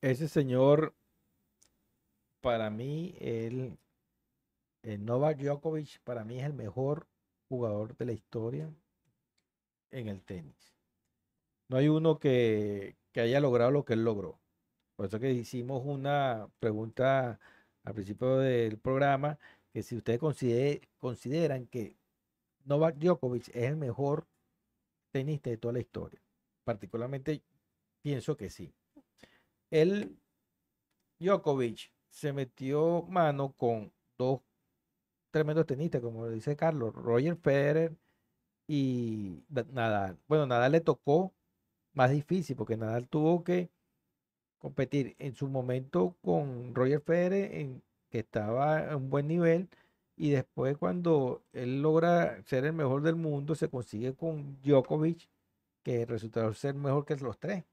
[0.00, 0.94] Ese señor,
[2.40, 3.14] para mí,
[4.82, 7.06] el, Novak Djokovic, para mí es el mejor
[7.48, 8.72] jugador de la historia
[9.90, 10.74] en el tenis.
[11.68, 14.40] No hay uno que, haya logrado lo que él logró.
[14.96, 17.40] Por eso que hicimos una pregunta
[17.84, 19.38] al principio del programa,
[19.72, 20.20] que si ustedes
[20.98, 21.96] consideran que
[22.64, 24.26] Novak Djokovic es el mejor
[25.10, 26.20] tenista de toda la historia.
[26.64, 27.42] Particularmente
[28.02, 28.72] pienso que sí.
[29.70, 30.18] El
[31.18, 34.40] Djokovic se metió mano con dos
[35.30, 37.96] tremendos tenistas, como dice Carlos, Roger Federer
[38.68, 40.18] y da- Nadal.
[40.28, 41.32] Bueno, Nadal le tocó
[41.94, 43.70] más difícil porque Nadal tuvo que
[44.58, 49.68] competir en su momento con Roger Federer, en, que estaba a un buen nivel,
[50.16, 55.28] y después cuando él logra ser el mejor del mundo, se consigue con Djokovic,
[55.82, 57.64] que resultó ser mejor que los tres.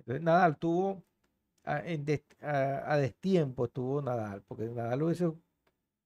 [0.00, 1.02] Entonces Nadal tuvo
[1.64, 2.04] a, en
[2.42, 5.32] a- a destiempo, tuvo Nadal, porque Nadal hubiese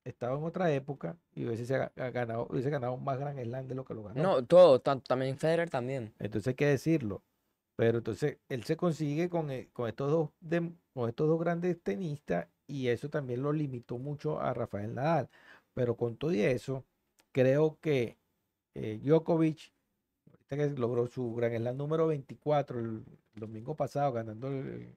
[0.06, 1.66] estado en otra época y hubiese
[1.96, 4.22] ganado, hubiese ganado más Grand Slam de lo que lo ganó.
[4.22, 6.14] No, todo, también Federer también.
[6.18, 7.22] Entonces hay que decirlo.
[7.76, 10.30] Pero entonces él se consigue con, e- con estos dos,
[10.94, 15.28] con estos dos grandes tenistas y eso también lo limitó mucho a Rafael Nadal.
[15.74, 16.84] Pero con todo y eso,
[17.32, 18.18] creo que
[18.74, 19.72] eh, Djokovic,
[20.32, 24.96] ahorita que logró su Grand Slam número 24 el, el domingo pasado, ganando, el-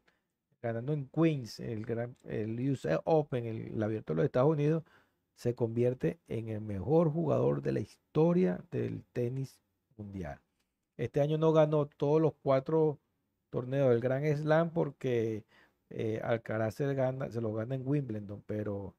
[0.61, 4.83] ganando en Queens el, gran, el US Open, el, el abierto de los Estados Unidos,
[5.39, 9.57] se convierte en el mejor jugador de la historia del tenis
[9.95, 10.41] mundial.
[10.97, 12.99] Este año no ganó todos los cuatro
[13.49, 15.45] torneos del Grand Slam porque
[15.91, 16.93] eh, Alcaraz se,
[17.39, 18.97] lo gana en Wimbledon, pero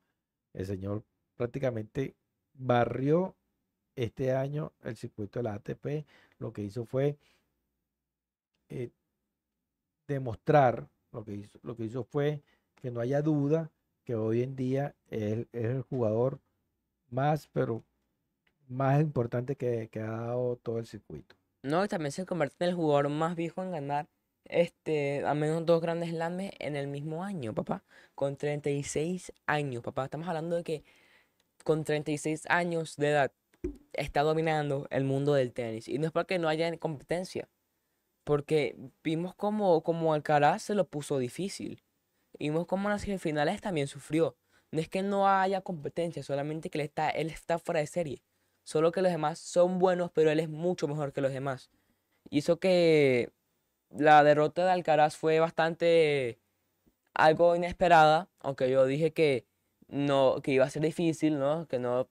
[0.55, 1.05] el señor
[1.37, 2.17] prácticamente
[2.55, 3.37] barrió
[3.95, 6.07] este año el circuito de la ATP.
[6.39, 7.19] Lo que hizo fue
[8.71, 8.89] eh,
[10.09, 12.43] demostrar, lo que hizo, lo que hizo fue
[12.77, 13.71] que no haya duda
[14.05, 16.41] que hoy en día él es el jugador
[17.09, 17.85] más, pero
[18.69, 21.37] más importante que, que ha dado todo el circuito.
[21.63, 24.09] No, también se convierte en el jugador más viejo en ganar
[24.51, 27.85] este, al menos dos grandes slams en el mismo año, papá.
[28.15, 30.05] Con 36 años, papá.
[30.05, 30.85] Estamos hablando de que
[31.65, 33.33] con 36 años de edad
[33.93, 35.89] está dominando el mundo del tenis.
[35.89, 37.49] Y no es porque no haya competencia.
[38.25, 41.83] Porque vimos como, como Alcaraz se lo puso difícil.
[42.41, 44.35] Vimos como en las semifinales también sufrió.
[44.71, 48.23] No es que no haya competencia, solamente que él está, él está fuera de serie.
[48.65, 51.71] Solo que los demás son buenos, pero él es mucho mejor que los demás.
[52.31, 53.31] Eso que
[53.91, 56.39] la derrota de Alcaraz fue bastante
[57.13, 59.45] algo inesperada, aunque yo dije que
[59.89, 61.67] no, que iba a ser difícil, ¿no?
[61.69, 62.09] Que no,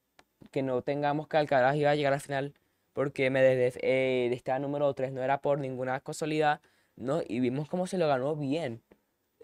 [0.52, 2.54] que no tengamos que Alcaraz iba a llegar al final,
[2.94, 6.62] porque Medvedev eh, estaba número 3, no era por ninguna casualidad,
[6.98, 7.22] ¿no?
[7.28, 8.84] Y vimos cómo se lo ganó bien.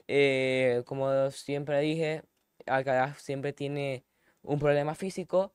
[0.08, 2.24] Eh, como siempre dije,
[2.66, 4.06] Alcaraz siempre tiene
[4.42, 5.54] un problema físico,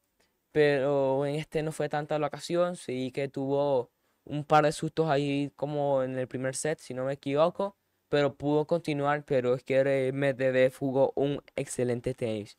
[0.53, 3.90] pero en este no fue tanta la ocasión, sí que tuvo
[4.24, 7.76] un par de sustos ahí como en el primer set, si no me equivoco,
[8.09, 12.59] pero pudo continuar, pero es que Medvedev jugó un excelente tenis.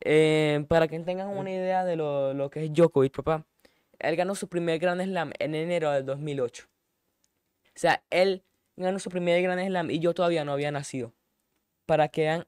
[0.00, 3.46] Eh, para que tengan una idea de lo, lo que es Djokovic, papá,
[3.98, 6.66] él ganó su primer Grand Slam en enero del 2008.
[7.76, 8.42] O sea, él
[8.76, 11.14] ganó su primer Grand Slam y yo todavía no había nacido.
[11.86, 12.46] Para que vean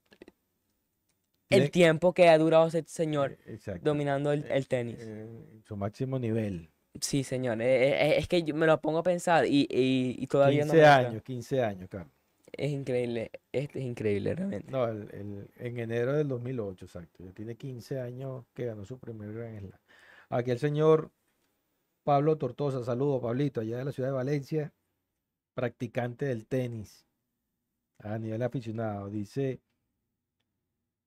[1.50, 3.80] el tiempo que ha durado ese señor Eh, Exacto.
[3.84, 4.96] dominando el, Eh, el tenis.
[5.00, 5.26] eh,
[5.66, 6.70] su máximo nivel.
[7.00, 7.62] Sí, señor.
[7.62, 10.76] eh, es que yo me lo pongo a pensar y, y, y todavía no 15
[10.76, 11.08] me entra.
[11.08, 12.12] años, 15 años, Carlos.
[12.52, 13.30] Es increíble.
[13.52, 14.70] Este es increíble realmente.
[14.72, 17.22] No, el- el- en enero del 2008, exacto.
[17.24, 19.80] Ya tiene 15 años que ganó su primer Grand Slam.
[20.30, 21.10] Aquí el señor
[22.04, 24.72] Pablo Tortosa, saludo Pablito, allá de la ciudad de Valencia,
[25.58, 27.04] practicante del tenis
[27.98, 29.10] a nivel aficionado.
[29.10, 29.60] Dice,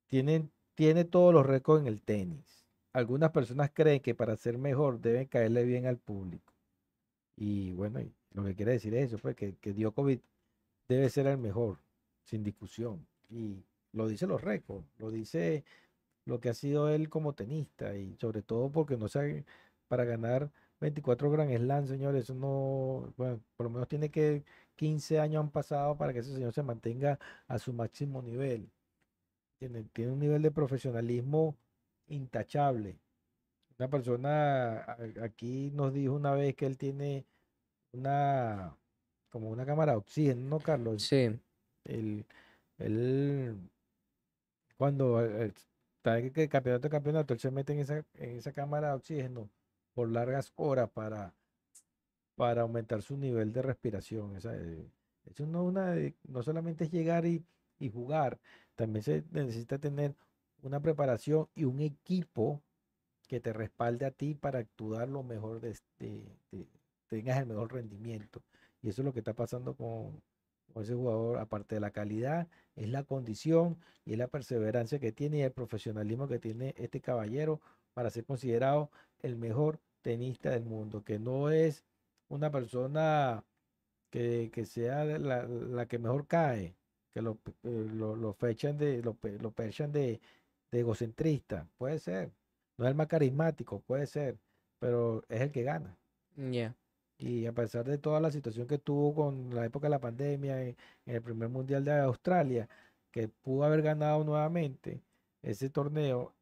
[0.08, 2.66] tiene, tiene todos los récords en el tenis.
[2.92, 6.52] Algunas personas creen que para ser mejor deben caerle bien al público.
[7.34, 8.00] Y bueno,
[8.32, 10.22] lo que quiere decir es eso, pues que, que Djokovic
[10.86, 11.78] debe ser el mejor,
[12.22, 13.06] sin discusión.
[13.30, 15.64] Y lo dice los récords, lo dice
[16.26, 19.46] lo que ha sido él como tenista y sobre todo porque no sabe,
[19.88, 25.20] para ganar 24 Grand Slam, señores, eso no, bueno, por lo menos tiene que 15
[25.20, 28.68] años han pasado para que ese señor se mantenga a su máximo nivel.
[29.60, 31.56] Tiene, tiene un nivel de profesionalismo
[32.08, 32.98] intachable.
[33.78, 37.24] Una persona aquí nos dijo una vez que él tiene
[37.92, 38.76] una,
[39.30, 41.04] como una cámara de oxígeno, ¿no, Carlos?
[41.04, 41.30] Sí.
[41.84, 42.26] el,
[42.78, 43.56] el-
[44.76, 45.52] cuando eh,
[45.98, 48.94] está en el campeonato de campeonato, él se mete en esa, en esa cámara de
[48.94, 49.48] oxígeno
[49.94, 51.34] por largas horas para,
[52.34, 54.36] para aumentar su nivel de respiración.
[54.36, 54.90] Esa, eh,
[55.26, 57.44] eso no, una, no solamente es llegar y,
[57.78, 58.40] y jugar,
[58.74, 60.14] también se necesita tener
[60.62, 62.62] una preparación y un equipo
[63.28, 66.68] que te respalde a ti para actuar lo mejor de, de- de-
[67.08, 68.42] tengas el mejor rendimiento.
[68.82, 70.22] Y eso es lo que está pasando con,
[70.72, 75.12] con ese jugador, aparte de la calidad, es la condición y es la perseverancia que
[75.12, 77.60] tiene y el profesionalismo que tiene este caballero
[77.94, 78.90] para ser considerado
[79.22, 81.84] el mejor tenista del mundo, que no es
[82.28, 83.44] una persona
[84.10, 86.76] que, que sea la, la que mejor cae,
[87.12, 90.20] que lo, eh, lo, lo fechan de, lo, lo perchan de,
[90.70, 92.32] de egocentrista, puede ser,
[92.78, 94.38] no es el más carismático, puede ser,
[94.78, 95.96] pero es el que gana.
[96.36, 96.76] Ya.
[97.18, 100.62] Y a pesar de toda la situación que tuvo con la época de la pandemia
[100.62, 102.68] en, en el primer mundial de Australia,
[103.12, 105.02] que pudo haber ganado nuevamente
[105.42, 106.34] ese torneo,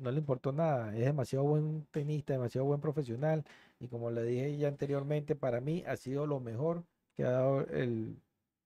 [0.00, 0.94] no le importó nada.
[0.96, 3.44] Es demasiado buen tenista, demasiado buen profesional.
[3.78, 7.60] Y como le dije ya anteriormente, para mí ha sido lo mejor que ha dado
[7.68, 8.16] el,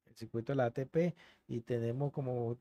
[0.06, 1.14] el circuito de la ATP.
[1.48, 2.56] Y tenemos, como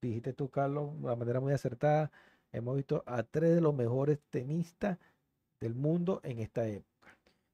[0.00, 2.10] dijiste tú, Carlos, de manera muy acertada,
[2.52, 4.98] hemos visto a tres de los mejores tenistas
[5.60, 6.92] del mundo en esta época.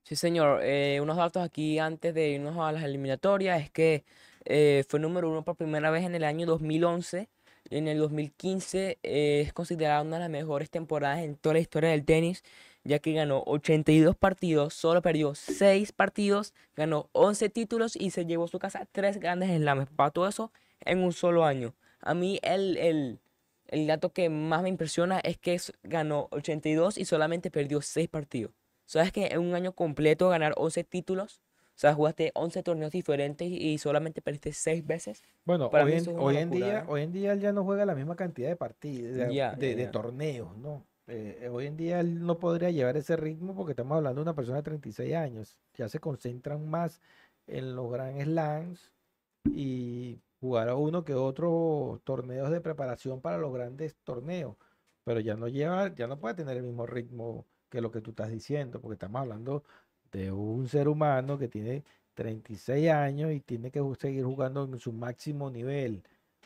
[0.05, 0.61] Sí, señor.
[0.63, 4.05] Eh, unos datos aquí antes de irnos a las eliminatorias es que
[4.47, 7.29] eh, fue número uno por primera vez en el año 2011.
[7.71, 11.91] En el 2015 eh, es considerada una de las mejores temporadas en toda la historia
[11.91, 12.43] del tenis,
[12.83, 18.45] ya que ganó 82 partidos, solo perdió 6 partidos, ganó 11 títulos y se llevó
[18.45, 19.91] a su casa 3 grandes slams.
[19.91, 20.51] Para todo eso
[20.81, 21.75] en un solo año.
[22.01, 23.19] A mí el,
[23.67, 28.53] el, dato que más me impresiona es que ganó 82 y solamente perdió 6 partidos.
[28.87, 31.43] ¿Sabes que en un año completo ganar 11 títulos?
[31.79, 35.23] O sea, jugaste 11 torneos diferentes y solamente perdiste 6 veces.
[35.45, 36.85] Bueno, Para hoy en, es hoy en día, ¿eh?
[36.89, 40.57] hoy en día él ya no juega la misma cantidad de partidos, de, de- torneos,
[40.57, 40.83] ¿no?
[41.07, 44.23] Eh, eh, hoy en día él no podría llevar ese ritmo porque estamos hablando de
[44.25, 45.61] una persona de 36 años.
[45.75, 47.01] Ya se concentran más
[47.47, 48.93] en los Grand Slams
[49.45, 54.57] y jugar a uno que otro torneos de preparación para los grandes torneos.
[55.05, 58.11] Pero ya no lleva, ya no puede tener el mismo ritmo que lo que tú
[58.11, 59.63] estás diciendo, porque estamos hablando
[60.13, 61.85] de un ser humano que tiene
[62.15, 66.03] 36 años y tiene que seguir jugando en su máximo nivel.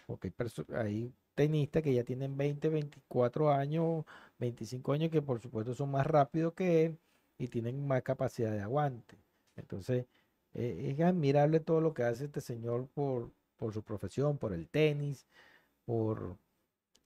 [0.06, 4.04] Porque hay, hay tenistas que ya tienen 20, 24 años,
[4.38, 6.98] 25 años, que por supuesto son más rápidos que él
[7.38, 9.16] y tienen más capacidad de aguante.
[9.56, 10.06] Entonces,
[10.54, 14.68] eh, es admirable todo lo que hace este señor por, por su profesión, por el
[14.68, 15.26] tenis,
[15.86, 16.36] por,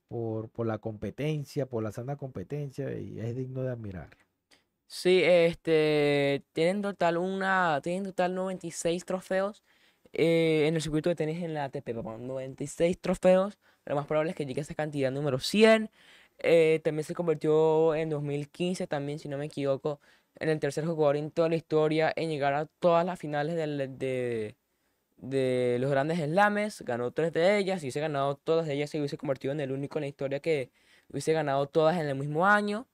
[0.07, 4.09] por, por la competencia, por la sana competencia, y es digno de admirar.
[4.87, 9.63] Sí, este, tienen total una, tienen total 96 trofeos
[10.13, 13.57] eh, en el circuito de tenis en la ATP, papá, 96 trofeos.
[13.85, 15.89] Lo más probable es que llegue a esa cantidad número 100.
[16.39, 19.99] Eh, también se convirtió en 2015, también, si no me equivoco,
[20.35, 24.55] en el tercer jugador en toda la historia en llegar a todas las finales de,
[25.17, 26.81] de los grandes slames.
[26.83, 27.81] Ganó tres de ellas.
[27.81, 30.71] Si hubiese ganado todas ellas, se hubiese convertido en el único en la historia que
[31.09, 32.87] hubiese ganado todas en el mismo año.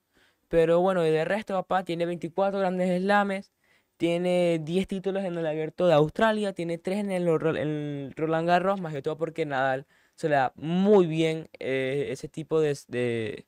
[0.54, 3.52] Pero bueno, y de resto, papá, tiene 24 grandes slames,
[3.98, 7.28] tiene 10 títulos en el Abierto de Australia, tiene 3 en el,
[7.58, 12.30] en Roland Garros, más que todo porque Nadal se le da muy bien eh, ese
[12.30, 13.46] tipo de, de-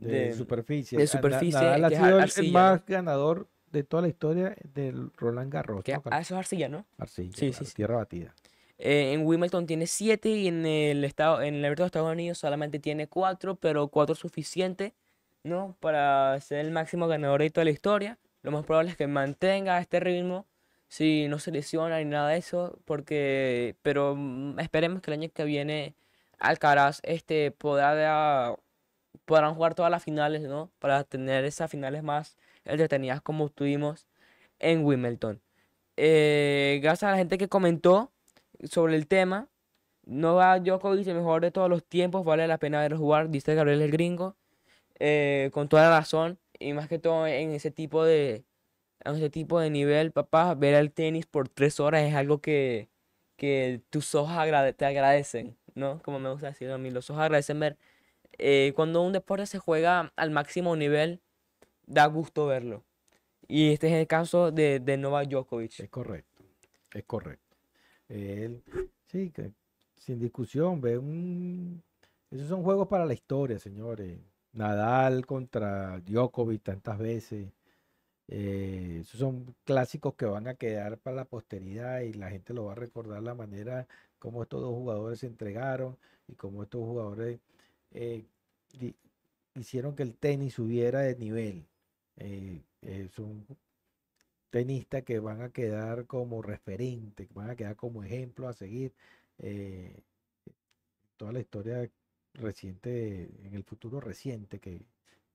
[0.00, 0.96] De, de- superficie.
[0.96, 5.52] de Ah, superficie, Nadal ha sido el- más ganador de toda la historia del Roland
[5.52, 6.22] Garros, que ¿no, a Carlos?
[6.22, 6.86] eso es arcilla, ¿no?
[6.96, 7.74] Arcilla, sí, claro, sí.
[7.74, 8.34] tierra batida.
[8.78, 12.38] Eh, en Wimbledon tiene 7 y en el estado, en el Abierto de Estados Unidos
[12.38, 14.94] solamente tiene 4, pero 4 es suficiente,
[15.44, 15.76] ¿no?
[15.80, 18.18] Para ser el máximo ganador de toda la historia.
[18.42, 20.46] Lo más probable es que mantenga este ritmo
[20.88, 25.30] si no se lesiona ni nada de eso, porque, pero mm, esperemos que el año
[25.32, 25.94] que viene
[26.38, 28.56] Alcaraz este, podrá
[29.24, 30.70] podrán jugar todas las finales, ¿no?
[30.78, 34.06] Para tener esas finales más entretenidas como tuvimos
[34.58, 35.40] en Wimbledon.
[35.96, 38.12] Eh, gracias a la gente que comentó
[38.64, 39.48] sobre el tema.
[40.04, 43.82] Novak Djokovic, el mejor de todos los tiempos, vale la pena verlo jugar, dice Gabriel
[43.82, 44.36] el Gringo,
[45.04, 48.44] eh, con toda la razón, y más que todo en ese tipo de,
[49.04, 52.88] en ese tipo de nivel, papá, ver el tenis por tres horas es algo que,
[53.36, 54.36] que tus ojos
[54.76, 56.00] te agradecen, ¿no?
[56.04, 57.78] Como me gusta decir a mí, los ojos agradecen ver.
[58.38, 61.20] eh, cuando un deporte se juega al máximo nivel,
[61.86, 62.84] da gusto verlo.
[63.48, 65.80] Y este es el caso de, de Novak Djokovic.
[65.80, 66.44] Es correcto,
[66.94, 67.56] es correcto.
[68.08, 68.62] Él,
[69.06, 69.32] sí,
[69.96, 71.82] sin discusión, ve un...
[72.30, 74.18] Esos son juegos para la historia, señores.
[74.52, 77.52] Nadal contra Djokovic tantas veces.
[78.28, 82.66] eh, esos son clásicos que van a quedar para la posteridad y la gente lo
[82.66, 83.86] va a recordar la manera
[84.18, 85.98] como estos dos jugadores se entregaron
[86.28, 87.40] y cómo estos jugadores
[87.92, 88.24] eh,
[89.54, 91.66] hicieron que el tenis subiera de nivel.
[92.16, 93.46] Eh, eh, son
[94.50, 98.92] tenistas que van a quedar como referente, que van a quedar como ejemplo a seguir
[99.38, 100.02] eh,
[101.16, 101.88] toda la historia
[102.34, 104.86] reciente, en el futuro reciente que,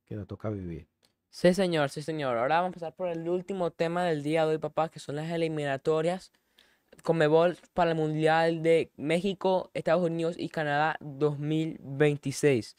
[0.05, 0.87] que nos toca vivir.
[1.29, 2.37] Sí, señor, sí, señor.
[2.37, 5.15] Ahora vamos a pasar por el último tema del día de hoy, papá, que son
[5.15, 6.31] las eliminatorias
[7.03, 12.75] Conmebol para el Mundial de México, Estados Unidos y Canadá 2026.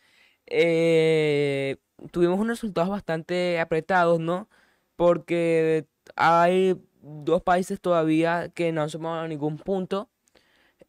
[0.46, 1.76] Eh,
[2.10, 4.48] tuvimos unos resultados bastante apretados, ¿no?
[4.96, 10.10] Porque hay dos países todavía que no han sumado ningún punto.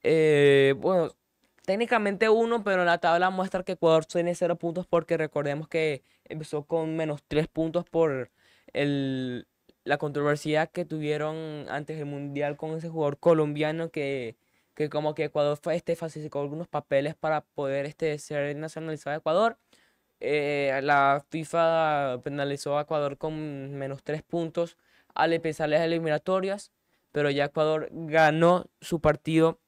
[0.04, 1.12] Eh, bueno,
[1.70, 6.64] técnicamente uno, pero la tabla muestra que Ecuador tiene cero puntos porque recordemos que empezó
[6.64, 8.32] con menos tres puntos por
[8.74, 9.48] el,
[9.84, 14.36] la controversia que tuvieron antes del Mundial con ese jugador colombiano que,
[14.74, 15.96] que como que Ecuador fue, este,
[16.34, 19.60] algunos papeles para poder este, ser nacionalizado de Ecuador.
[20.22, 24.76] Eh, la FIFA penalizó a Ecuador con menos tres puntos
[25.14, 26.72] al empezar las eliminatorias,
[27.12, 29.60] pero ya Ecuador ganó su partido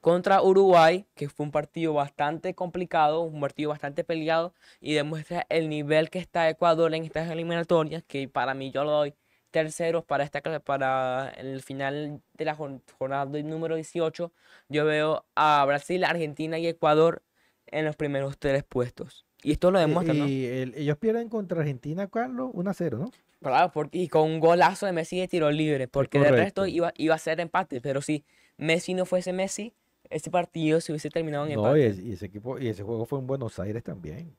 [0.00, 5.68] contra Uruguay, que fue un partido bastante complicado, un partido bastante peleado y demuestra el
[5.68, 9.14] nivel que está Ecuador en estas eliminatorias, que para mí yo lo doy
[9.50, 14.32] terceros para esta para el final de la jornada número 18.
[14.68, 17.22] Yo veo a Brasil, Argentina y Ecuador
[17.66, 19.26] en los primeros tres puestos.
[19.42, 20.26] Y esto lo demuestra, y, ¿no?
[20.28, 23.10] y el- ellos pierden contra Argentina, Carlos, 1 a 0, ¿no?
[23.40, 26.92] Claro, porque, y con un golazo de Messi de tiro libre, porque de resto iba,
[26.96, 28.24] iba a ser empate, pero si
[28.56, 29.72] Messi no fuese Messi,
[30.10, 31.86] ese partido se hubiese terminado en No, y, empate.
[31.86, 34.36] es- y ese equipo, y ese juego fue en Buenos Aires también.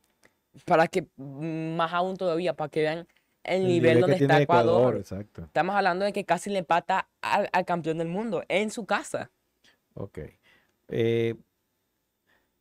[0.66, 3.08] Para que, mm, más aún todavía, para que vean
[3.44, 4.98] el El nivel donde está Ecuador.
[4.98, 5.44] exacto.
[5.44, 9.32] Estamos hablando de que casi le empata al, al campeón del mundo en su casa.
[9.94, 10.20] Ok.
[10.90, 11.36] Eh,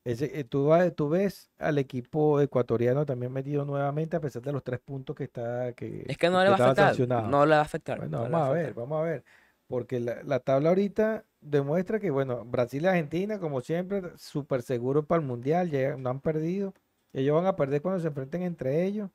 [0.05, 4.63] ese, eh, tú, tú ves al equipo ecuatoriano también metido nuevamente a pesar de los
[4.63, 7.09] tres puntos que está que, Es que no le va a afectar.
[7.29, 7.99] No le va a afectar.
[7.99, 9.25] Bueno, no vamos va a ver, vamos a ver.
[9.67, 15.07] Porque la, la tabla ahorita demuestra que, bueno, Brasil y Argentina, como siempre, súper seguros
[15.07, 16.75] para el Mundial, llegan- no han perdido.
[17.13, 19.11] Ellos van a perder cuando se enfrenten entre ellos.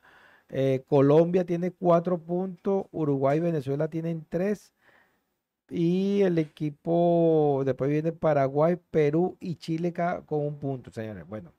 [0.50, 4.74] Eh, Colombia tiene cuatro puntos, Uruguay y Venezuela tienen tres.
[5.70, 9.94] Y el equipo, después viene Paraguay, Perú y Chile
[10.26, 11.26] con un punto, señores.
[11.28, 11.54] Bueno,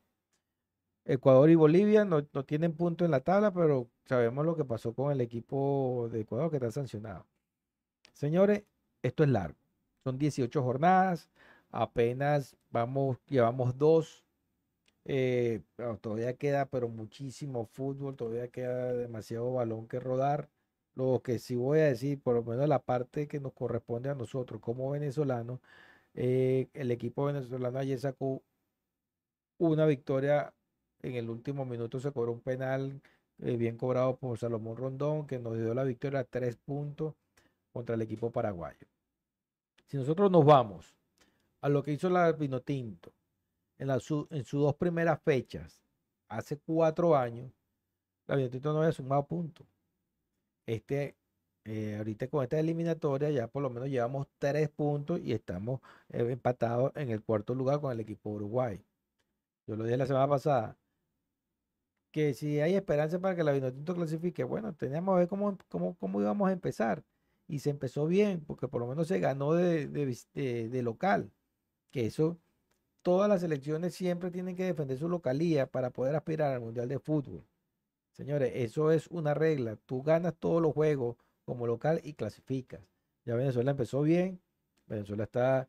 [1.07, 4.95] Ecuador y Bolivia no, no tienen punto en la tabla, pero sabemos lo que pasó
[4.95, 7.27] con el equipo de Ecuador que está sancionado.
[8.15, 8.65] Señores,
[9.03, 9.59] esto es largo.
[10.05, 11.29] Son 18 jornadas,
[11.71, 14.25] apenas vamos, llevamos dos.
[15.07, 15.63] eh,
[16.01, 20.51] todavía queda, pero muchísimo fútbol, todavía queda demasiado balón que rodar.
[20.95, 24.15] Lo que sí voy a decir, por lo menos la parte que nos corresponde a
[24.15, 25.61] nosotros como venezolanos,
[26.15, 28.43] eh, el equipo venezolano ayer sacó
[29.59, 30.55] una victoria
[31.03, 33.01] en el último minuto, se cobró un penal
[33.39, 37.15] eh, bien cobrado por Salomón Rondón, que nos dio la victoria a tres puntos
[37.73, 38.87] contra el equipo paraguayo.
[39.87, 40.95] Si nosotros nos vamos
[41.61, 43.12] a lo que hizo la Vinotinto
[43.78, 44.28] en, en sus
[44.61, 45.80] dos primeras fechas,
[46.28, 47.53] hace cuatro años,
[48.26, 49.66] la Vinotinto no había sumado puntos.
[50.66, 51.16] Este,
[51.64, 55.80] eh, ahorita con esta eliminatoria ya por lo menos llevamos tres puntos y estamos
[56.11, 58.85] eh, empatados en el cuarto lugar con el equipo de Uruguay.
[59.66, 60.76] Yo lo dije la semana pasada,
[62.11, 65.97] que si hay esperanza para que la Vinotinto clasifique, bueno, teníamos que ver cómo, cómo,
[65.97, 67.03] cómo íbamos a empezar.
[67.47, 71.32] Y se empezó bien, porque por lo menos se ganó de, de de- local.
[71.90, 72.40] Que eso,
[73.03, 76.99] todas las selecciones siempre tienen que defender su localía para poder aspirar al Mundial de
[76.99, 77.47] Fútbol.
[78.12, 79.76] Señores, eso es una regla.
[79.86, 82.80] Tú ganas todos los juegos como local y clasificas.
[83.24, 84.40] Ya Venezuela empezó bien.
[84.86, 85.68] Venezuela está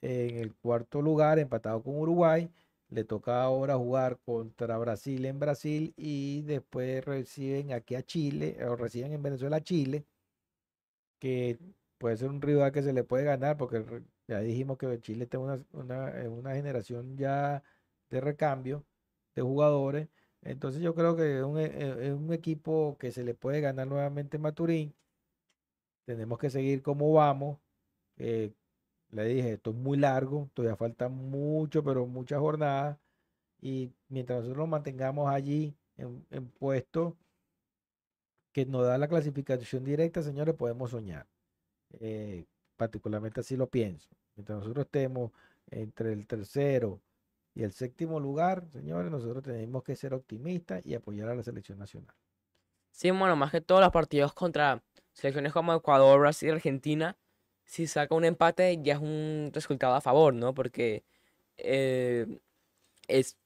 [0.00, 2.50] en el cuarto lugar, empatado con Uruguay.
[2.90, 8.76] Le toca ahora jugar contra Brasil en Brasil y después reciben aquí a Chile, o
[8.76, 10.06] reciben en Venezuela a Chile,
[11.18, 11.58] que
[11.98, 13.84] puede ser un rival que se le puede ganar, porque
[14.28, 17.62] ya dijimos que Chile en una, una, en una generación ya
[18.10, 18.84] de recambio
[19.34, 20.08] de jugadores.
[20.42, 23.60] Entonces yo creo que es un, e- e- es un equipo que se le puede
[23.60, 24.94] ganar nuevamente en Maturín.
[26.04, 27.58] Tenemos que seguir como vamos.
[28.18, 28.52] Eh,
[29.10, 32.98] le dije, esto es muy largo, todavía falta mucho, pero muchas jornadas.
[33.60, 37.18] Y mientras nosotros nos mantengamos allí en, en puesto
[38.64, 41.26] que nos da la clasificación directa, señores, podemos soñar.
[42.00, 42.44] Eh,
[42.76, 44.08] particularmente así lo pienso.
[44.34, 45.30] Mientras nosotros estemos
[45.70, 47.00] entre el tercero
[47.54, 51.78] y el séptimo lugar, señores, nosotros tenemos que ser optimistas y apoyar a la selección
[51.78, 52.14] nacional.
[52.90, 54.82] Sí, bueno, más que todos los partidos contra
[55.12, 57.16] selecciones como Ecuador, Brasil, Argentina,
[57.64, 60.52] si saca un empate ya es un resultado a favor, ¿no?
[60.52, 61.04] Porque
[61.58, 62.26] eh,
[63.06, 63.36] es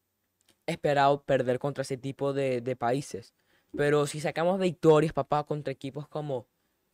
[0.65, 3.35] esperado perder contra ese tipo de, de países.
[3.77, 6.47] Pero si sacamos victorias, papá, contra equipos como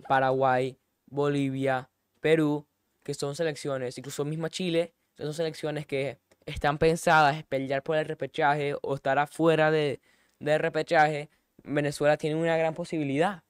[0.07, 2.67] Paraguay, Bolivia, Perú,
[3.03, 8.05] que son selecciones, incluso misma Chile, son selecciones que están pensadas en pelear por el
[8.05, 10.01] repechaje o estar afuera de,
[10.39, 11.29] del repechaje,
[11.65, 13.43] Venezuela tiene una gran posibilidad.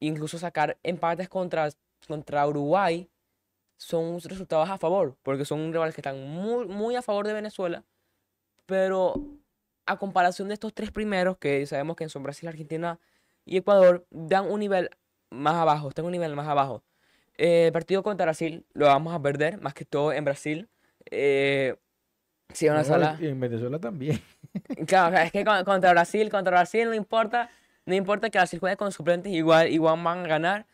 [0.00, 1.68] Incluso sacar empates contra,
[2.06, 3.08] contra Uruguay
[3.76, 7.84] son resultados a favor, porque son rivales que están muy, muy a favor de Venezuela,
[8.66, 9.14] pero
[9.86, 12.98] a comparación de estos tres primeros, que sabemos que son Brasil, Argentina
[13.44, 14.90] y Ecuador, dan un nivel
[15.30, 16.82] más abajo, están un nivel más abajo.
[17.36, 20.68] Eh, el partido contra Brasil lo vamos a perder, más que todo en Brasil.
[21.10, 21.74] Eh,
[22.52, 23.16] sí, una No, sola.
[23.20, 24.20] y en Venezuela también.
[24.86, 27.50] Claro, es que con- contra Brasil, contra Brasil no importa
[27.86, 30.66] No importa que Brasil juegue con suplentes, igual, igual van a ganar,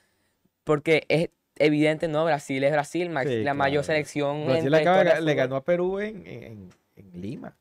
[0.64, 2.24] porque es evidente, ¿no?
[2.24, 3.84] Brasil es Brasil, Sí, la mayor claro.
[3.84, 4.36] selección.
[4.36, 7.56] en Brasil la acaba le ganó a Perú en, en- en Lima.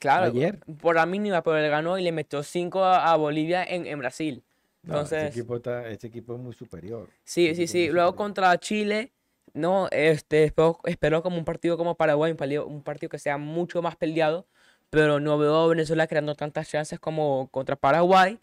[0.00, 0.58] Claro, ayer.
[0.80, 3.98] por la mínima, pero le ganó y le metió 5 a, a Bolivia en, en
[3.98, 4.44] Brasil.
[4.82, 7.10] No, Entonces, ese, equipo está, ese equipo es muy superior.
[7.24, 7.88] sí, ese sí, sí.
[7.88, 8.14] Luego superior.
[8.14, 9.12] contra Chile,
[9.54, 13.38] no, este, espero, espero como un partido como Paraguay, un partido, un partido que sea
[13.38, 14.46] mucho más peleado,
[14.90, 18.38] pero no veo a Venezuela creando tantas chances como contra Paraguay.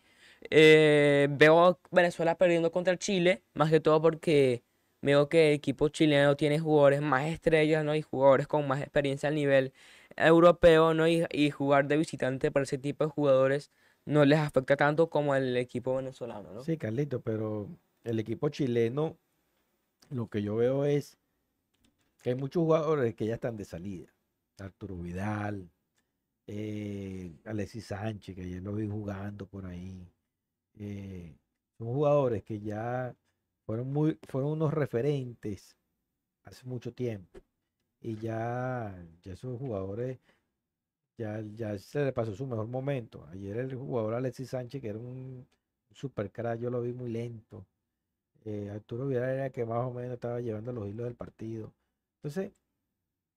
[0.52, 4.64] Eh, veo a Venezuela perdiendo contra Chile, más que todo porque
[5.06, 7.96] veo que el equipo chileno tiene jugadores más estrellas, ¿no?
[7.96, 9.72] Y jugadores con más experiencia a nivel
[10.18, 11.08] europeo, ¿no?
[11.08, 13.72] Y, jugar de visitante para ese tipo de jugadores
[14.06, 16.64] no les afecta tanto como el equipo venezolano, ¿no?
[16.64, 17.70] Sí, Carlito, pero
[18.04, 19.18] el equipo chileno,
[20.10, 21.18] lo que yo veo es
[22.24, 24.12] que hay muchos jugadores que ya están de salida.
[24.58, 25.70] Arturo Vidal,
[26.48, 30.08] eh, Alexis Sánchez, que ayer lo vi jugando por ahí.
[30.80, 31.38] eh,
[31.78, 33.16] son jugadores que ya
[33.66, 35.78] fueron muy, fueron unos referentes
[36.44, 37.40] hace mucho tiempo.
[38.02, 40.20] Y ya, ya esos jugadores
[41.18, 43.26] ya, ya se le pasó su mejor momento.
[43.32, 45.48] Ayer el jugador Alexis Sánchez, que era un
[45.92, 47.66] super crack, yo lo vi muy lento.
[48.46, 51.74] Eh, Arturo Vidal era el que más o menos estaba llevando los hilos del partido.
[52.18, 52.54] Entonces,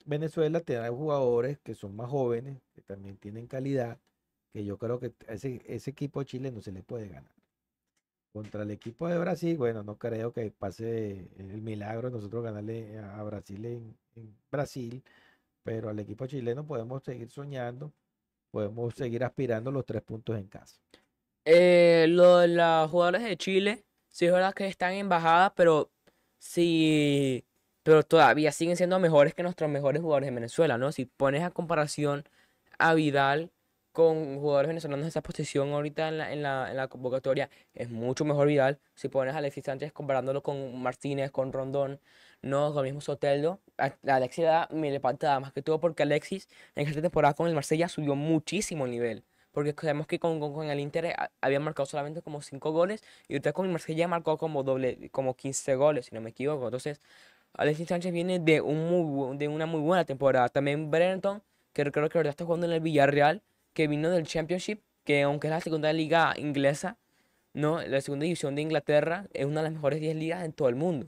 [0.06, 4.00] Venezuela tiene jugadores que son más jóvenes, que también tienen calidad,
[4.52, 7.37] que yo creo que ese, ese equipo de Chile no se le puede ganar.
[8.38, 12.96] Contra el equipo de Brasil, bueno, no creo que pase el milagro de nosotros ganarle
[12.96, 15.02] a Brasil en, en Brasil,
[15.64, 17.92] pero al equipo chileno podemos seguir soñando,
[18.52, 20.80] podemos seguir aspirando los tres puntos en casa.
[21.44, 25.90] Eh, lo de los jugadores de Chile, sí es verdad que están en bajada, pero
[26.38, 27.44] sí,
[27.82, 30.92] pero todavía siguen siendo mejores que nuestros mejores jugadores de Venezuela, ¿no?
[30.92, 32.22] Si pones a comparación
[32.78, 33.50] a Vidal
[33.98, 37.90] con jugadores venezolanos en esa posición ahorita en la, en la, en la convocatoria, es
[37.90, 38.78] mucho mejor Vidal.
[38.94, 42.00] Si pones a Alexis Sánchez comparándolo con Martínez, con Rondón,
[42.42, 46.02] no, con el mismo Soteldo, a, a Alexis da mil patadas, más que todo porque
[46.04, 49.24] Alexis en esta temporada con el Marsella subió muchísimo el nivel.
[49.52, 53.02] Porque sabemos que con, con, con el Inter a- había marcado solamente como 5 goles
[53.28, 56.66] y ahorita con el Marsella marcó como doble, como 15 goles, si no me equivoco.
[56.66, 57.00] Entonces,
[57.54, 60.48] Alexis Sánchez viene de, un muy, de una muy buena temporada.
[60.48, 61.42] También Brenton,
[61.72, 63.42] que creo que ahorita está jugando en el Villarreal,
[63.78, 66.98] que vino del Championship, que aunque es la segunda liga inglesa,
[67.52, 67.80] ¿no?
[67.80, 70.74] La segunda división de Inglaterra es una de las mejores 10 ligas en todo el
[70.74, 71.06] mundo.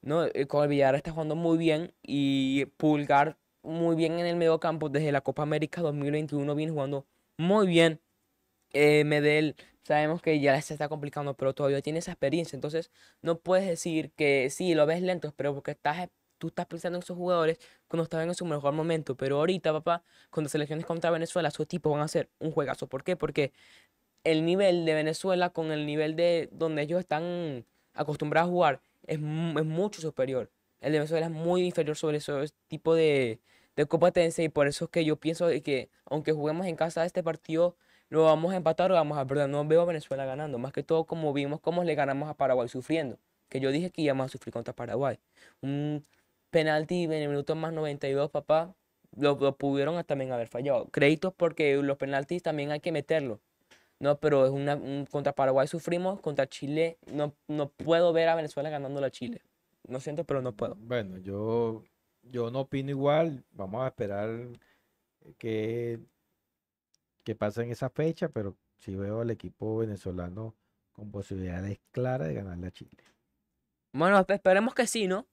[0.00, 0.24] ¿no?
[0.24, 4.58] Eh, Con el Villarreal está jugando muy bien y Pulgar muy bien en el medio
[4.60, 7.04] campo desde la Copa América 2021 viene jugando
[7.36, 8.00] muy bien.
[8.72, 12.56] Eh, Medel sabemos que ya se está complicando, pero todavía tiene esa experiencia.
[12.56, 12.90] Entonces,
[13.20, 16.08] no puedes decir que sí, lo ves lento, pero porque estás,
[16.38, 17.58] tú estás pensando en esos jugadores
[17.88, 19.16] cuando estaban en su mejor momento.
[19.16, 22.86] Pero ahorita, papá, cuando selecciones contra Venezuela, sus tipos van a hacer un juegazo.
[22.86, 23.16] ¿Por qué?
[23.16, 23.52] Porque
[24.24, 27.64] el nivel de Venezuela con el nivel de donde ellos están
[27.94, 30.50] acostumbrados a jugar es, es mucho superior.
[30.80, 32.32] El de Venezuela es muy inferior sobre ese
[32.68, 33.40] tipo de,
[33.76, 37.22] de competencia y por eso es que yo pienso que aunque juguemos en casa este
[37.22, 37.76] partido,
[38.08, 39.48] lo vamos a empatar o vamos a perder.
[39.48, 42.68] No veo a Venezuela ganando, más que todo como vimos cómo le ganamos a Paraguay
[42.68, 43.18] sufriendo,
[43.48, 45.18] que yo dije que íbamos a sufrir contra Paraguay.
[45.60, 46.02] Un
[46.56, 48.74] penalti en el minuto más 92, papá,
[49.16, 50.88] lo, lo pudieron también haber fallado.
[50.90, 53.40] Créditos porque los penaltis también hay que meterlos.
[53.98, 58.34] No, pero es una, un- contra Paraguay sufrimos, contra Chile no, no puedo ver a
[58.34, 59.42] Venezuela ganándole a Chile.
[59.88, 60.76] No siento, pero no puedo.
[60.76, 61.82] Bueno, yo,
[62.22, 63.44] yo no opino igual.
[63.52, 64.30] Vamos a esperar
[65.38, 66.00] que,
[67.24, 70.54] que pase en esa fecha, pero sí veo al equipo venezolano
[70.92, 73.04] con posibilidades claras de ganarle a Chile.
[73.92, 75.26] Bueno, espe- esperemos que sí, ¿no?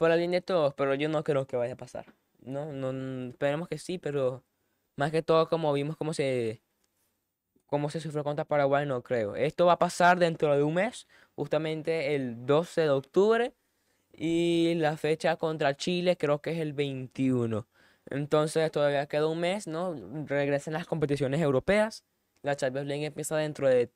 [0.00, 2.06] Por el bien de todos, pero yo no creo que vaya a pasar.
[2.40, 4.42] No, no, esperemos que sí, pero
[4.96, 6.62] más que todo como vimos cómo se,
[7.66, 9.36] cómo se sufrió contra Paraguay, no creo.
[9.36, 13.52] Esto va a pasar dentro de un mes, justamente el 12 de octubre,
[14.14, 17.66] y la fecha contra Chile creo que es el 21.
[18.06, 19.94] Entonces todavía queda un mes, ¿no?
[20.26, 22.04] Regresan las competiciones europeas.
[22.42, 23.92] La Champions League empieza dentro de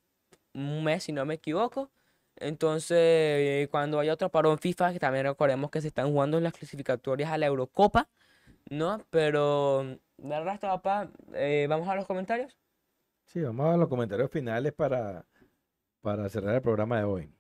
[0.53, 1.91] un mes, si no me equivoco.
[2.37, 7.31] Entonces, cuando haya otro parón FIFA, que también recordemos que se están jugando las clasificatorias
[7.31, 8.09] a la Eurocopa,
[8.71, 9.05] ¿no?
[9.11, 9.85] Pero,
[10.17, 12.57] de resto, papá, eh, vamos a los comentarios.
[13.25, 15.25] Sí, vamos a los comentarios finales para,
[16.01, 17.31] para cerrar el programa de hoy.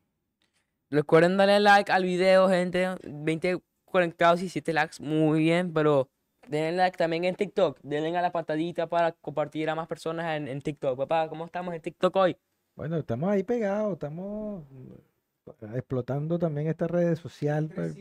[0.90, 2.88] Recuerden darle like al video, gente.
[3.02, 6.08] 20 conectados y 7 likes, muy bien, pero
[6.48, 7.78] denle like también en TikTok.
[7.82, 10.96] Denle a la pantallita para compartir a más personas en, en TikTok.
[10.96, 12.36] Papá, ¿cómo estamos en TikTok hoy?
[12.76, 17.70] Bueno, estamos ahí pegados, estamos mm, explotando también esta red social.
[17.74, 17.96] pues,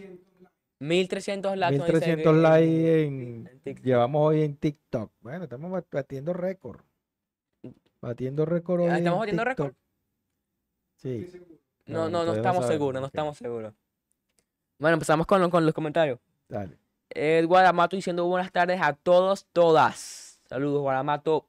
[0.80, 1.78] 1300 likes.
[1.78, 3.86] nos dice 1300 en- likes en, en TikTok.
[3.86, 5.12] llevamos hoy en TikTok.
[5.22, 6.82] Bueno, estamos bat- batiendo récord.
[8.02, 9.74] Batiendo récord hoy Ah, en ¿estamos batiendo récord?
[10.98, 11.32] Sí.
[11.86, 13.74] No, no, no estamos seguros, no estamos seguros.
[14.80, 16.20] Bueno, empezamos con, con los comentarios.
[16.50, 16.78] Dale.
[17.10, 20.42] Ed Guadamato diciendo buenas tardes a todos, todas.
[20.50, 21.46] Saludos, Guadamato.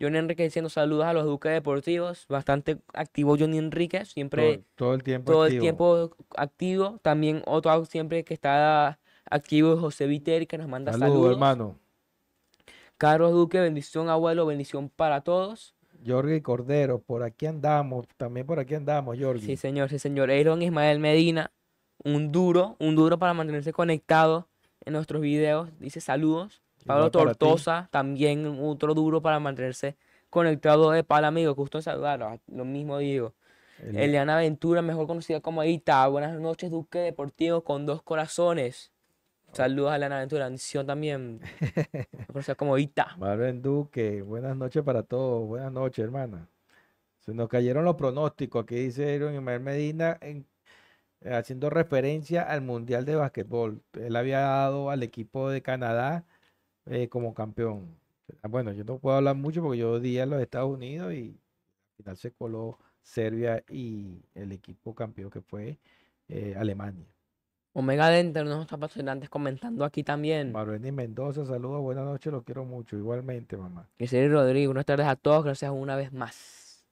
[0.00, 2.26] Johnny Enrique diciendo saludos a los Duques Deportivos.
[2.28, 5.62] Bastante activo Johnny Enrique, siempre Todo, todo el tiempo todo el activo.
[5.62, 6.98] tiempo activo.
[7.02, 11.32] También otro siempre que está activo es José Viteri, que nos manda Saludos, saludos.
[11.32, 11.78] hermano.
[12.98, 15.74] Carlos Duque, bendición abuelo, bendición para todos.
[16.06, 18.06] Jorge Cordero, por aquí andamos.
[18.16, 19.44] También por aquí andamos, Jorge.
[19.44, 20.30] Sí, señor, sí, señor.
[20.30, 21.50] Aaron Ismael Medina,
[22.04, 24.48] un duro, un duro para mantenerse conectado
[24.84, 25.70] en nuestros videos.
[25.78, 26.62] Dice saludos.
[26.86, 27.10] Pablo.
[27.10, 29.96] Tortosa, también otro duro para mantenerse
[30.30, 31.54] conectado de pal, amigo.
[31.54, 32.40] Gusto en saludarlos.
[32.48, 33.34] Lo mismo digo.
[33.82, 36.06] El- Eliana Ventura, mejor conocida como Ita.
[36.08, 38.90] Buenas noches, Duque Deportivo con dos corazones.
[39.52, 41.40] Saludos a Eliana Ventura, bendición también.
[42.32, 43.16] conocida como Ita.
[43.18, 45.46] Marvin Duque, buenas noches para todos.
[45.46, 46.48] Buenas noches, hermana.
[47.20, 48.62] Se nos cayeron los pronósticos.
[48.64, 50.46] Aquí dice Ismael Medina en-
[51.24, 53.82] haciendo referencia al Mundial de Básquetbol.
[53.94, 56.24] Él había dado al equipo de Canadá
[56.86, 57.96] eh, como campeón.
[58.42, 61.38] Ah, Bueno, yo no puedo hablar mucho porque yo di a los Estados Unidos y
[61.90, 65.78] al final se coló Serbia y el equipo campeón que fue
[66.28, 67.06] eh, Alemania.
[67.72, 70.50] Omega Denter, uno de nuestros patrocinantes, comentando aquí también.
[70.50, 72.96] Marveni Mendoza, saludos, buenas noches, los quiero mucho.
[72.96, 73.86] Igualmente, mamá.
[73.98, 76.86] Giselle Rodríguez, buenas tardes a todos, gracias una vez más.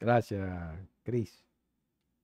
[0.00, 1.43] Gracias, Cris.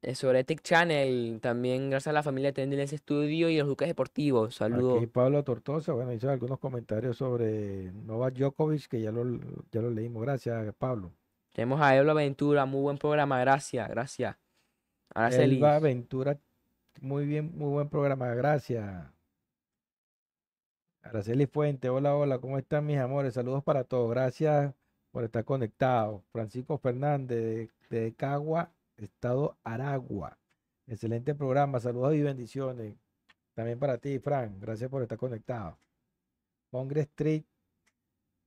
[0.02, 4.54] Eh, sobre Tech Channel, también gracias a la familia Tendiles Studio y los Duques Deportivos.
[4.54, 4.96] Saludos.
[4.96, 9.38] Aquí Pablo Tortosa, bueno, hizo algunos comentarios sobre Novak Djokovic, que ya lo,
[9.70, 10.22] ya lo leímos.
[10.22, 11.12] Gracias, Pablo.
[11.52, 14.36] Tenemos a Eblo Aventura, muy buen programa, gracias, gracias.
[15.12, 16.38] Araceli, Elba Ventura,
[17.02, 19.04] muy bien, muy buen programa, gracias.
[21.02, 23.34] Araceli Fuente, hola, hola, ¿cómo están mis amores?
[23.34, 24.72] Saludos para todos, gracias
[25.10, 26.22] por estar conectados.
[26.32, 28.70] Francisco Fernández, de, de Cagua,
[29.04, 30.38] Estado Aragua.
[30.86, 32.96] Excelente programa, saludos y bendiciones.
[33.54, 35.78] También para ti, Fran, gracias por estar conectado.
[36.70, 37.44] Congress Street,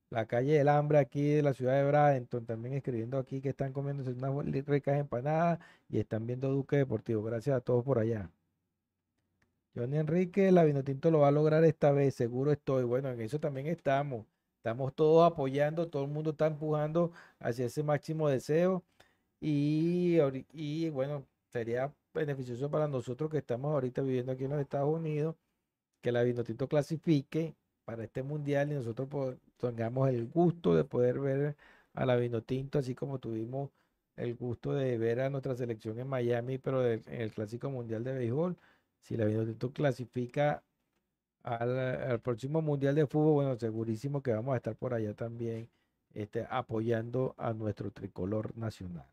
[0.09, 3.73] la calle del hambre aquí de la ciudad de Bradenton, también escribiendo aquí que están
[3.73, 7.23] comiéndose unas ricas empanadas y están viendo Duque Deportivo.
[7.23, 8.29] Gracias a todos por allá.
[9.75, 12.83] Johnny Enrique, la Vinotinto lo va a lograr esta vez, seguro estoy.
[12.83, 14.25] Bueno, en eso también estamos.
[14.57, 18.83] Estamos todos apoyando, todo el mundo está empujando hacia ese máximo deseo.
[19.45, 25.35] Y, bueno, sería beneficioso para nosotros que estamos ahorita viviendo aquí en los Estados Unidos,
[26.01, 31.57] que la Vinotinto clasifique para este mundial y nosotros tengamos el gusto de poder ver
[31.93, 33.71] a la Vinotinto, así como tuvimos
[34.15, 38.13] el gusto de ver a nuestra selección en Miami, pero en el Clásico Mundial de
[38.13, 38.57] Béisbol.
[39.01, 40.63] Si la Vinotinto clasifica
[41.43, 45.69] al, al próximo Mundial de Fútbol, bueno, segurísimo que vamos a estar por allá también
[46.13, 49.12] este, apoyando a nuestro tricolor nacional.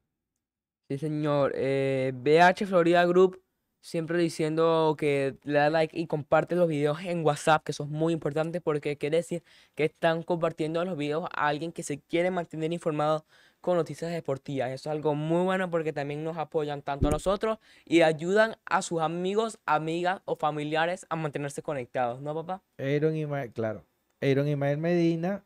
[0.90, 1.52] Sí señor.
[1.54, 3.40] Eh, BH Florida Group,
[3.80, 7.90] siempre diciendo que le da like y comparte los videos en WhatsApp, que eso es
[7.90, 9.44] muy importante porque quiere decir
[9.76, 13.24] que están compartiendo los videos a alguien que se quiere mantener informado
[13.60, 14.70] con noticias deportivas.
[14.70, 18.82] Eso es algo muy bueno porque también nos apoyan tanto a nosotros y ayudan a
[18.82, 22.62] sus amigos, amigas o familiares a mantenerse conectados, ¿no, papá?
[22.78, 23.84] Aaron Ismael, claro.
[24.20, 25.44] Aaron Ismael Medina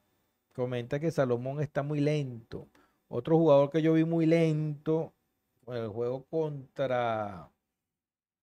[0.54, 2.66] comenta que Salomón está muy lento.
[3.08, 5.23] Otro jugador que yo vi muy lento en
[5.68, 7.50] el juego contra.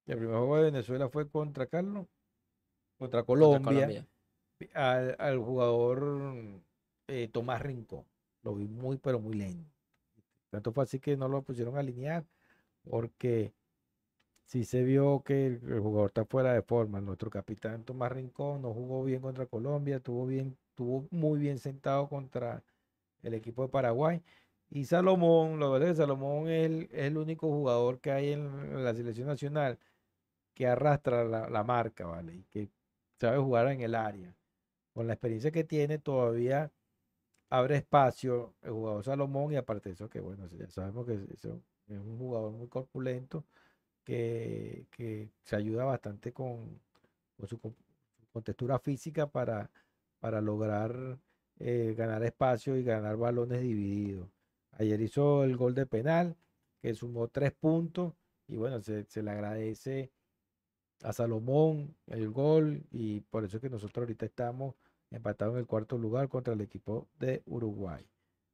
[0.06, 2.08] El primer juego de Venezuela fue contra Carlos,
[2.98, 4.08] contra Contra Colombia.
[4.74, 6.62] al jugador
[7.08, 8.06] eh, Tomás Rincón.
[8.44, 9.70] Lo vi muy, pero muy lento.
[10.50, 12.26] Tanto fue así que no lo pusieron a alinear
[12.84, 13.54] porque
[14.46, 17.00] sí se vio que el, el jugador está fuera de forma.
[17.00, 22.10] Nuestro capitán Tomás Rincón no jugó bien contra Colombia, estuvo bien, estuvo muy bien sentado
[22.10, 22.64] contra
[23.24, 24.22] el equipo de Paraguay.
[24.72, 28.94] Y Salomón, lo verdad es que Salomón es el, único jugador que hay en, la
[28.96, 29.78] selección nacional
[30.54, 32.36] que arrastra la, la marca, ¿vale?
[32.36, 32.70] Y que
[33.20, 34.36] sabe jugar en el área.
[34.94, 36.72] Con la experiencia que tiene, todavía
[37.50, 41.46] abre espacio el jugador Salomón y aparte de eso, que bueno, ya sabemos que es,
[41.46, 41.46] es
[42.00, 43.46] un jugador muy corpulento
[44.04, 46.80] que, que se ayuda bastante con,
[47.38, 49.70] con su, con su contextura física para,
[50.20, 51.20] para lograr
[51.60, 54.30] eh, ganar espacio y ganar balones divididos.
[54.74, 56.36] Ayer hizo el gol de penal,
[56.82, 58.14] que sumó tres puntos,
[58.48, 60.12] y bueno, se, se le agradece
[61.04, 64.76] a Salomón el gol, y por eso es que nosotros ahorita estamos
[65.12, 68.06] empatados en el cuarto lugar contra el equipo de Uruguay.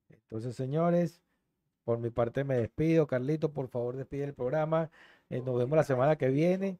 [0.10, 1.22] Entonces, señores,
[1.88, 3.08] por mi parte me despido.
[3.08, 4.90] Carlito, por favor, despide el programa.
[5.30, 6.80] Eh, nos vemos la semana que viene.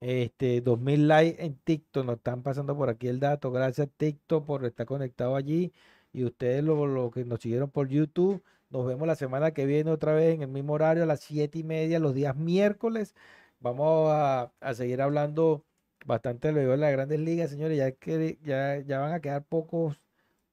[0.00, 3.50] Este, 2000 likes en TikTok, nos están pasando por aquí el dato.
[3.52, 5.72] Gracias TikTok por estar conectado allí
[6.16, 8.42] y ustedes los que nos siguieron por YouTube.
[8.70, 11.58] Nos vemos la semana que viene otra vez en el mismo horario a las siete
[11.58, 13.14] y media los días miércoles.
[13.60, 15.64] Vamos a, seguir hablando
[16.06, 17.76] bastante de las grandes ligas, señores.
[17.76, 20.00] Ya, que, ya, ya van a quedar pocos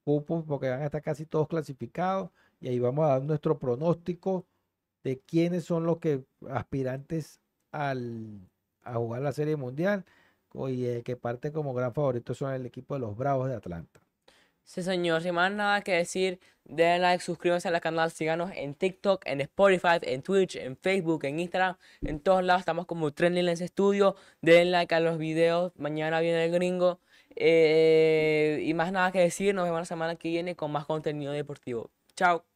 [0.04, 2.30] cupos porque van a estar casi todos clasificados.
[2.60, 4.46] Y ahí vamos a dar nuestro pronóstico
[5.02, 7.40] de quiénes son los que aspirantes
[7.72, 8.50] al,
[8.82, 10.04] a jugar la Serie Mundial.
[10.68, 14.03] Y el que parte como gran favorito son el equipo de los Bravos de Atlanta.
[14.64, 19.22] Sí, señor, sin más nada que decir, den like, suscríbanse al canal, síganos en TikTok,
[19.26, 23.60] en Spotify, en Twitch, en Facebook, en Instagram, en todos lados estamos como Trending Lens
[23.60, 24.16] Studio.
[24.40, 27.00] Den like a los videos, mañana viene el gringo.
[27.36, 31.32] Eh, y más nada que decir, nos vemos la semana que viene con más contenido
[31.32, 31.90] deportivo.
[32.16, 32.53] Chao.